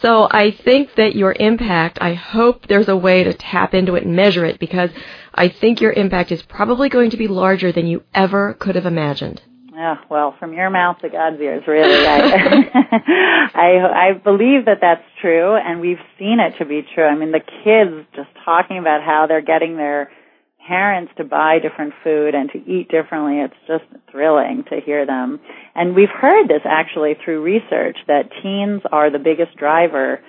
So 0.00 0.28
I 0.30 0.50
think 0.50 0.94
that 0.96 1.16
your 1.16 1.34
impact, 1.38 1.98
I 2.00 2.12
hope 2.14 2.66
there's 2.68 2.88
a 2.88 2.96
way 2.96 3.24
to 3.24 3.32
tap 3.32 3.74
into 3.74 3.94
it 3.94 4.04
and 4.04 4.14
measure 4.14 4.44
it 4.44 4.58
because 4.60 4.90
I 5.34 5.48
think 5.48 5.80
your 5.80 5.92
impact 5.92 6.30
is 6.30 6.42
probably 6.42 6.88
going 6.90 7.10
to 7.10 7.16
be 7.16 7.26
larger 7.26 7.72
than 7.72 7.86
you 7.86 8.02
ever 8.14 8.52
could 8.54 8.74
have 8.74 8.86
imagined. 8.86 9.40
Yeah, 9.74 9.96
well, 10.08 10.36
from 10.38 10.52
your 10.52 10.70
mouth 10.70 10.98
to 11.00 11.08
God's 11.08 11.40
ears, 11.40 11.64
really. 11.66 12.06
I, 12.06 13.50
I, 13.54 14.10
I 14.10 14.12
believe 14.12 14.66
that 14.66 14.78
that's 14.80 15.02
true, 15.20 15.56
and 15.56 15.80
we've 15.80 15.98
seen 16.16 16.38
it 16.38 16.58
to 16.58 16.64
be 16.64 16.86
true. 16.94 17.04
I 17.04 17.16
mean, 17.16 17.32
the 17.32 17.40
kids 17.40 18.06
just 18.14 18.28
talking 18.44 18.78
about 18.78 19.02
how 19.02 19.26
they're 19.26 19.42
getting 19.42 19.76
their 19.76 20.12
parents 20.68 21.12
to 21.16 21.24
buy 21.24 21.58
different 21.58 21.92
food 22.04 22.34
and 22.36 22.50
to 22.52 22.58
eat 22.58 22.88
differently. 22.88 23.40
It's 23.40 23.54
just 23.66 23.84
thrilling 24.10 24.64
to 24.70 24.80
hear 24.80 25.06
them. 25.06 25.40
And 25.74 25.94
we've 25.94 26.08
heard 26.08 26.48
this 26.48 26.62
actually 26.64 27.16
through 27.24 27.42
research 27.42 27.98
that 28.06 28.30
teens 28.42 28.82
are 28.92 29.10
the 29.10 29.18
biggest 29.18 29.56
driver 29.56 30.20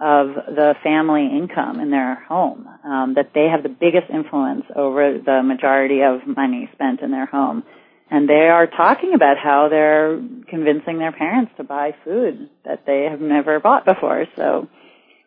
of 0.00 0.28
the 0.34 0.74
family 0.82 1.26
income 1.26 1.80
in 1.80 1.90
their 1.90 2.16
home, 2.24 2.68
um, 2.84 3.14
that 3.14 3.30
they 3.34 3.46
have 3.50 3.62
the 3.62 3.68
biggest 3.68 4.10
influence 4.12 4.64
over 4.76 5.18
the 5.24 5.42
majority 5.42 6.02
of 6.02 6.26
money 6.26 6.68
spent 6.72 7.00
in 7.00 7.10
their 7.10 7.26
home. 7.26 7.62
And 8.10 8.28
they 8.28 8.48
are 8.48 8.66
talking 8.66 9.12
about 9.14 9.36
how 9.36 9.68
they're 9.68 10.20
convincing 10.48 10.98
their 10.98 11.12
parents 11.12 11.52
to 11.58 11.64
buy 11.64 11.94
food 12.04 12.48
that 12.64 12.84
they 12.86 13.06
have 13.10 13.20
never 13.20 13.60
bought 13.60 13.84
before. 13.84 14.24
So 14.34 14.68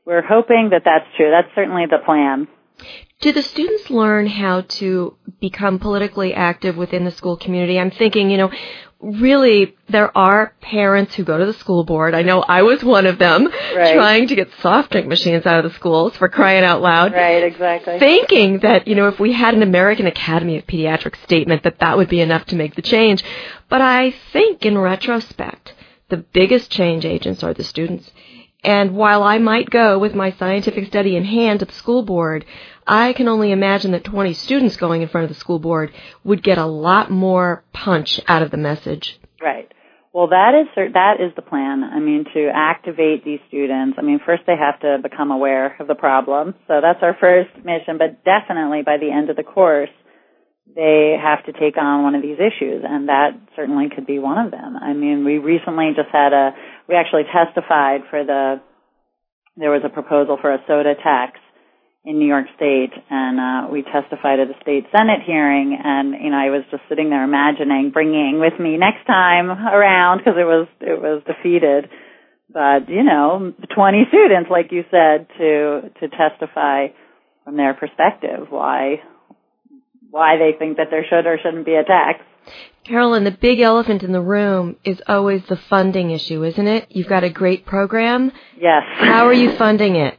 we're 0.05 0.23
hoping 0.23 0.69
that 0.71 0.81
that's 0.83 1.05
true. 1.15 1.29
That's 1.29 1.53
certainly 1.53 1.85
the 1.85 1.99
plan. 2.03 2.47
Do 3.19 3.31
the 3.31 3.43
students 3.43 3.91
learn 3.91 4.25
how 4.25 4.61
to 4.61 5.15
become 5.39 5.77
politically 5.77 6.33
active 6.33 6.75
within 6.75 7.05
the 7.05 7.11
school 7.11 7.37
community? 7.37 7.79
I'm 7.79 7.91
thinking, 7.91 8.31
you 8.31 8.37
know, 8.37 8.51
really 9.01 9.75
there 9.89 10.15
are 10.15 10.53
parents 10.61 11.15
who 11.15 11.23
go 11.23 11.37
to 11.37 11.45
the 11.45 11.53
school 11.53 11.83
board. 11.83 12.13
I 12.13 12.21
know 12.21 12.41
I 12.41 12.61
was 12.61 12.83
one 12.83 13.05
of 13.05 13.17
them 13.17 13.47
Right. 13.75 13.95
trying 13.95 14.27
to 14.27 14.35
get 14.35 14.51
soft 14.61 14.91
drink 14.91 15.07
machines 15.07 15.45
out 15.45 15.63
of 15.65 15.71
the 15.71 15.75
schools 15.77 16.15
for 16.17 16.29
crying 16.29 16.63
out 16.63 16.81
loud. 16.81 17.13
Right, 17.13 17.43
exactly. 17.43 17.99
Thinking 17.99 18.59
that, 18.59 18.87
you 18.87 18.95
know, 18.95 19.07
if 19.07 19.19
we 19.19 19.33
had 19.33 19.53
an 19.53 19.63
American 19.63 20.05
Academy 20.07 20.57
of 20.57 20.67
Pediatrics 20.67 21.21
statement 21.23 21.63
that 21.63 21.79
that 21.79 21.97
would 21.97 22.09
be 22.09 22.21
enough 22.21 22.45
to 22.45 22.55
make 22.55 22.75
the 22.75 22.81
change. 22.81 23.23
But 23.69 23.81
I 23.81 24.11
think 24.31 24.65
in 24.65 24.77
retrospect, 24.77 25.73
the 26.09 26.17
biggest 26.17 26.69
change 26.71 27.05
agents 27.05 27.43
are 27.43 27.53
the 27.53 27.63
students. 27.63 28.11
And 28.63 28.91
while 28.95 29.23
I 29.23 29.39
might 29.39 29.71
go 29.71 29.97
with 29.97 30.13
my 30.13 30.31
scientific 30.33 30.85
study 30.85 31.15
in 31.15 31.25
hand 31.25 31.61
to 31.61 31.65
the 31.65 31.73
school 31.73 32.03
board, 32.03 32.45
I 32.91 33.13
can 33.13 33.29
only 33.29 33.53
imagine 33.53 33.91
that 33.91 34.03
20 34.03 34.33
students 34.33 34.75
going 34.75 35.01
in 35.01 35.07
front 35.07 35.23
of 35.23 35.29
the 35.29 35.39
school 35.39 35.59
board 35.59 35.93
would 36.25 36.43
get 36.43 36.57
a 36.57 36.65
lot 36.65 37.09
more 37.09 37.63
punch 37.71 38.19
out 38.27 38.41
of 38.41 38.51
the 38.51 38.57
message. 38.57 39.17
Right. 39.41 39.71
Well, 40.13 40.27
that 40.27 40.51
is 40.59 40.91
that 40.93 41.21
is 41.21 41.31
the 41.37 41.41
plan. 41.41 41.85
I 41.85 42.01
mean, 42.01 42.25
to 42.33 42.49
activate 42.53 43.23
these 43.23 43.39
students. 43.47 43.95
I 43.97 44.01
mean, 44.01 44.19
first 44.25 44.43
they 44.45 44.57
have 44.57 44.77
to 44.81 44.97
become 45.01 45.31
aware 45.31 45.77
of 45.79 45.87
the 45.87 45.95
problem. 45.95 46.53
So 46.67 46.81
that's 46.81 46.99
our 47.01 47.15
first 47.17 47.55
mission. 47.63 47.97
But 47.97 48.25
definitely 48.25 48.81
by 48.85 48.97
the 48.97 49.09
end 49.09 49.29
of 49.29 49.37
the 49.37 49.43
course, 49.43 49.89
they 50.75 51.15
have 51.15 51.45
to 51.45 51.53
take 51.53 51.77
on 51.77 52.03
one 52.03 52.15
of 52.15 52.21
these 52.21 52.43
issues, 52.43 52.83
and 52.83 53.07
that 53.07 53.39
certainly 53.55 53.87
could 53.87 54.05
be 54.05 54.19
one 54.19 54.37
of 54.37 54.51
them. 54.51 54.75
I 54.75 54.91
mean, 54.91 55.23
we 55.23 55.37
recently 55.37 55.91
just 55.95 56.09
had 56.11 56.33
a 56.33 56.51
we 56.89 56.95
actually 56.95 57.23
testified 57.31 58.01
for 58.09 58.25
the 58.25 58.59
there 59.55 59.71
was 59.71 59.83
a 59.85 59.89
proposal 59.89 60.37
for 60.41 60.53
a 60.53 60.59
soda 60.67 60.95
tax 61.01 61.39
in 62.03 62.17
New 62.17 62.25
York 62.25 62.47
State, 62.55 62.91
and 63.09 63.39
uh, 63.39 63.71
we 63.71 63.83
testified 63.83 64.39
at 64.39 64.49
a 64.49 64.57
state 64.61 64.85
senate 64.91 65.21
hearing. 65.25 65.77
And 65.77 66.13
you 66.13 66.31
know, 66.31 66.37
I 66.37 66.49
was 66.49 66.63
just 66.71 66.83
sitting 66.89 67.09
there 67.09 67.23
imagining 67.23 67.91
bringing 67.91 68.39
with 68.39 68.59
me 68.59 68.77
next 68.77 69.05
time 69.05 69.49
around 69.51 70.19
because 70.19 70.33
it 70.37 70.45
was 70.45 70.67
it 70.81 70.99
was 70.99 71.21
defeated. 71.27 71.89
But 72.51 72.89
you 72.89 73.03
know, 73.03 73.53
20 73.75 74.05
students, 74.09 74.49
like 74.49 74.71
you 74.71 74.83
said, 74.89 75.27
to 75.37 75.91
to 75.99 76.09
testify 76.09 76.87
from 77.45 77.57
their 77.57 77.73
perspective 77.73 78.47
why 78.49 79.01
why 80.09 80.37
they 80.37 80.57
think 80.57 80.77
that 80.77 80.87
there 80.89 81.05
should 81.07 81.25
or 81.25 81.37
shouldn't 81.41 81.65
be 81.65 81.75
a 81.75 81.83
tax. 81.83 82.19
Carolyn, 82.83 83.23
the 83.23 83.31
big 83.31 83.59
elephant 83.59 84.01
in 84.01 84.11
the 84.11 84.21
room 84.21 84.75
is 84.83 84.99
always 85.07 85.43
the 85.47 85.55
funding 85.55 86.09
issue, 86.09 86.43
isn't 86.43 86.67
it? 86.67 86.87
You've 86.89 87.07
got 87.07 87.23
a 87.23 87.29
great 87.29 87.65
program. 87.65 88.31
Yes. 88.59 88.81
How 88.95 89.27
are 89.27 89.33
you 89.33 89.55
funding 89.55 89.95
it? 89.95 90.17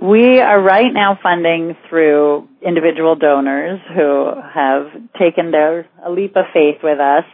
We 0.00 0.38
are 0.40 0.60
right 0.60 0.92
now 0.92 1.18
funding 1.20 1.76
through 1.88 2.48
individual 2.62 3.16
donors 3.16 3.80
who 3.96 4.30
have 4.54 4.92
taken 5.18 5.50
their 5.50 5.88
a 6.04 6.10
leap 6.10 6.36
of 6.36 6.44
faith 6.54 6.78
with 6.84 7.00
us. 7.00 7.24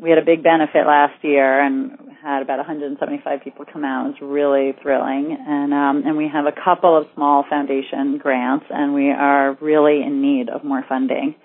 We 0.00 0.10
had 0.10 0.18
a 0.18 0.24
big 0.24 0.42
benefit 0.42 0.86
last 0.86 1.22
year 1.22 1.60
and 1.64 1.92
had 2.20 2.42
about 2.42 2.58
175 2.58 3.42
people 3.44 3.64
come 3.70 3.84
out. 3.84 4.06
It 4.06 4.08
was 4.08 4.22
really 4.22 4.74
thrilling, 4.82 5.36
and 5.38 5.72
um, 5.72 6.02
and 6.04 6.16
we 6.16 6.28
have 6.32 6.46
a 6.46 6.52
couple 6.52 6.96
of 6.96 7.06
small 7.14 7.44
foundation 7.48 8.18
grants, 8.18 8.64
and 8.70 8.94
we 8.94 9.10
are 9.10 9.56
really 9.60 10.02
in 10.02 10.20
need 10.20 10.48
of 10.48 10.64
more 10.64 10.84
funding. 10.88 11.36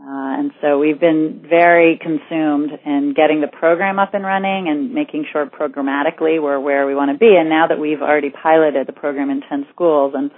Uh, 0.00 0.40
and 0.40 0.50
so 0.62 0.78
we've 0.78 0.98
been 0.98 1.44
very 1.46 1.98
consumed 2.00 2.70
in 2.86 3.12
getting 3.14 3.42
the 3.42 3.48
program 3.52 3.98
up 3.98 4.14
and 4.14 4.24
running 4.24 4.66
and 4.68 4.94
making 4.94 5.26
sure 5.30 5.44
programmatically 5.44 6.40
we're 6.40 6.58
where 6.58 6.86
we 6.86 6.94
want 6.94 7.12
to 7.12 7.18
be. 7.18 7.36
And 7.36 7.50
now 7.50 7.66
that 7.68 7.78
we've 7.78 8.00
already 8.00 8.30
piloted 8.30 8.86
the 8.86 8.94
program 8.94 9.28
in 9.28 9.42
10 9.46 9.66
schools 9.74 10.14
and 10.16 10.30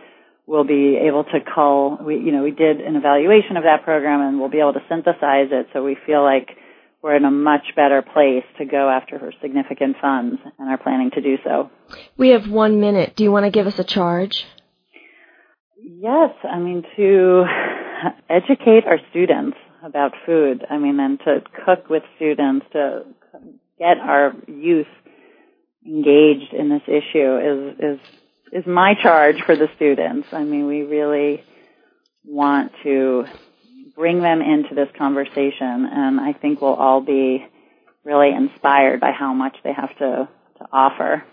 we'll 0.46 0.64
be 0.64 0.98
able 1.06 1.22
to 1.24 1.38
call, 1.40 1.96
we, 2.04 2.16
you 2.16 2.32
know, 2.32 2.42
we 2.42 2.50
did 2.50 2.80
an 2.80 2.96
evaluation 2.96 3.56
of 3.56 3.62
that 3.62 3.84
program 3.84 4.20
and 4.20 4.40
we'll 4.40 4.50
be 4.50 4.58
able 4.58 4.72
to 4.72 4.82
synthesize 4.88 5.48
it 5.52 5.68
so 5.72 5.84
we 5.84 5.96
feel 6.06 6.24
like 6.24 6.50
we're 7.00 7.14
in 7.14 7.24
a 7.24 7.30
much 7.30 7.66
better 7.76 8.02
place 8.02 8.44
to 8.58 8.64
go 8.64 8.88
after 8.88 9.16
her 9.16 9.32
significant 9.40 9.96
funds 10.00 10.40
and 10.58 10.68
are 10.68 10.78
planning 10.78 11.10
to 11.12 11.20
do 11.20 11.36
so. 11.44 11.70
We 12.16 12.30
have 12.30 12.50
one 12.50 12.80
minute. 12.80 13.14
Do 13.14 13.22
you 13.22 13.30
want 13.30 13.44
to 13.44 13.50
give 13.50 13.68
us 13.68 13.78
a 13.78 13.84
charge? 13.84 14.44
Yes, 15.76 16.30
I 16.42 16.58
mean 16.58 16.82
to 16.96 17.44
educate 18.30 18.84
our 18.86 18.98
students 19.10 19.56
about 19.82 20.12
food. 20.26 20.64
I 20.68 20.78
mean, 20.78 20.98
and 21.00 21.18
to 21.20 21.42
cook 21.64 21.88
with 21.88 22.02
students, 22.16 22.66
to 22.72 23.04
get 23.78 23.98
our 23.98 24.34
youth 24.46 24.86
engaged 25.84 26.52
in 26.52 26.68
this 26.68 26.82
issue 26.86 27.38
is 27.38 27.78
is 27.78 28.00
is 28.52 28.66
my 28.66 28.94
charge 29.02 29.42
for 29.42 29.56
the 29.56 29.68
students. 29.76 30.28
I 30.32 30.44
mean, 30.44 30.66
we 30.66 30.82
really 30.82 31.42
want 32.24 32.72
to 32.82 33.24
bring 33.96 34.20
them 34.20 34.40
into 34.40 34.74
this 34.74 34.88
conversation, 34.96 35.86
and 35.90 36.20
I 36.20 36.32
think 36.32 36.60
we'll 36.60 36.74
all 36.74 37.00
be 37.00 37.44
really 38.04 38.30
inspired 38.30 39.00
by 39.00 39.12
how 39.12 39.32
much 39.32 39.56
they 39.64 39.72
have 39.72 39.96
to 39.98 40.28
to 40.58 40.66
offer. 40.72 41.24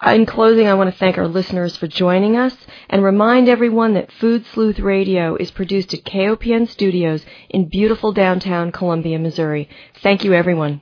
In 0.06 0.24
closing, 0.26 0.68
I 0.68 0.74
want 0.74 0.90
to 0.90 0.98
thank 0.98 1.18
our 1.18 1.28
listeners 1.28 1.76
for 1.76 1.86
joining 1.86 2.36
us 2.36 2.56
and 2.88 3.02
remind 3.02 3.48
everyone 3.48 3.94
that 3.94 4.12
Food 4.12 4.46
Sleuth 4.46 4.78
Radio 4.78 5.36
is 5.36 5.50
produced 5.50 5.92
at 5.92 6.04
KOPN 6.04 6.68
Studios 6.68 7.24
in 7.50 7.68
beautiful 7.68 8.12
downtown 8.12 8.72
Columbia, 8.72 9.18
Missouri. 9.18 9.68
Thank 10.02 10.24
you, 10.24 10.32
everyone. 10.32 10.80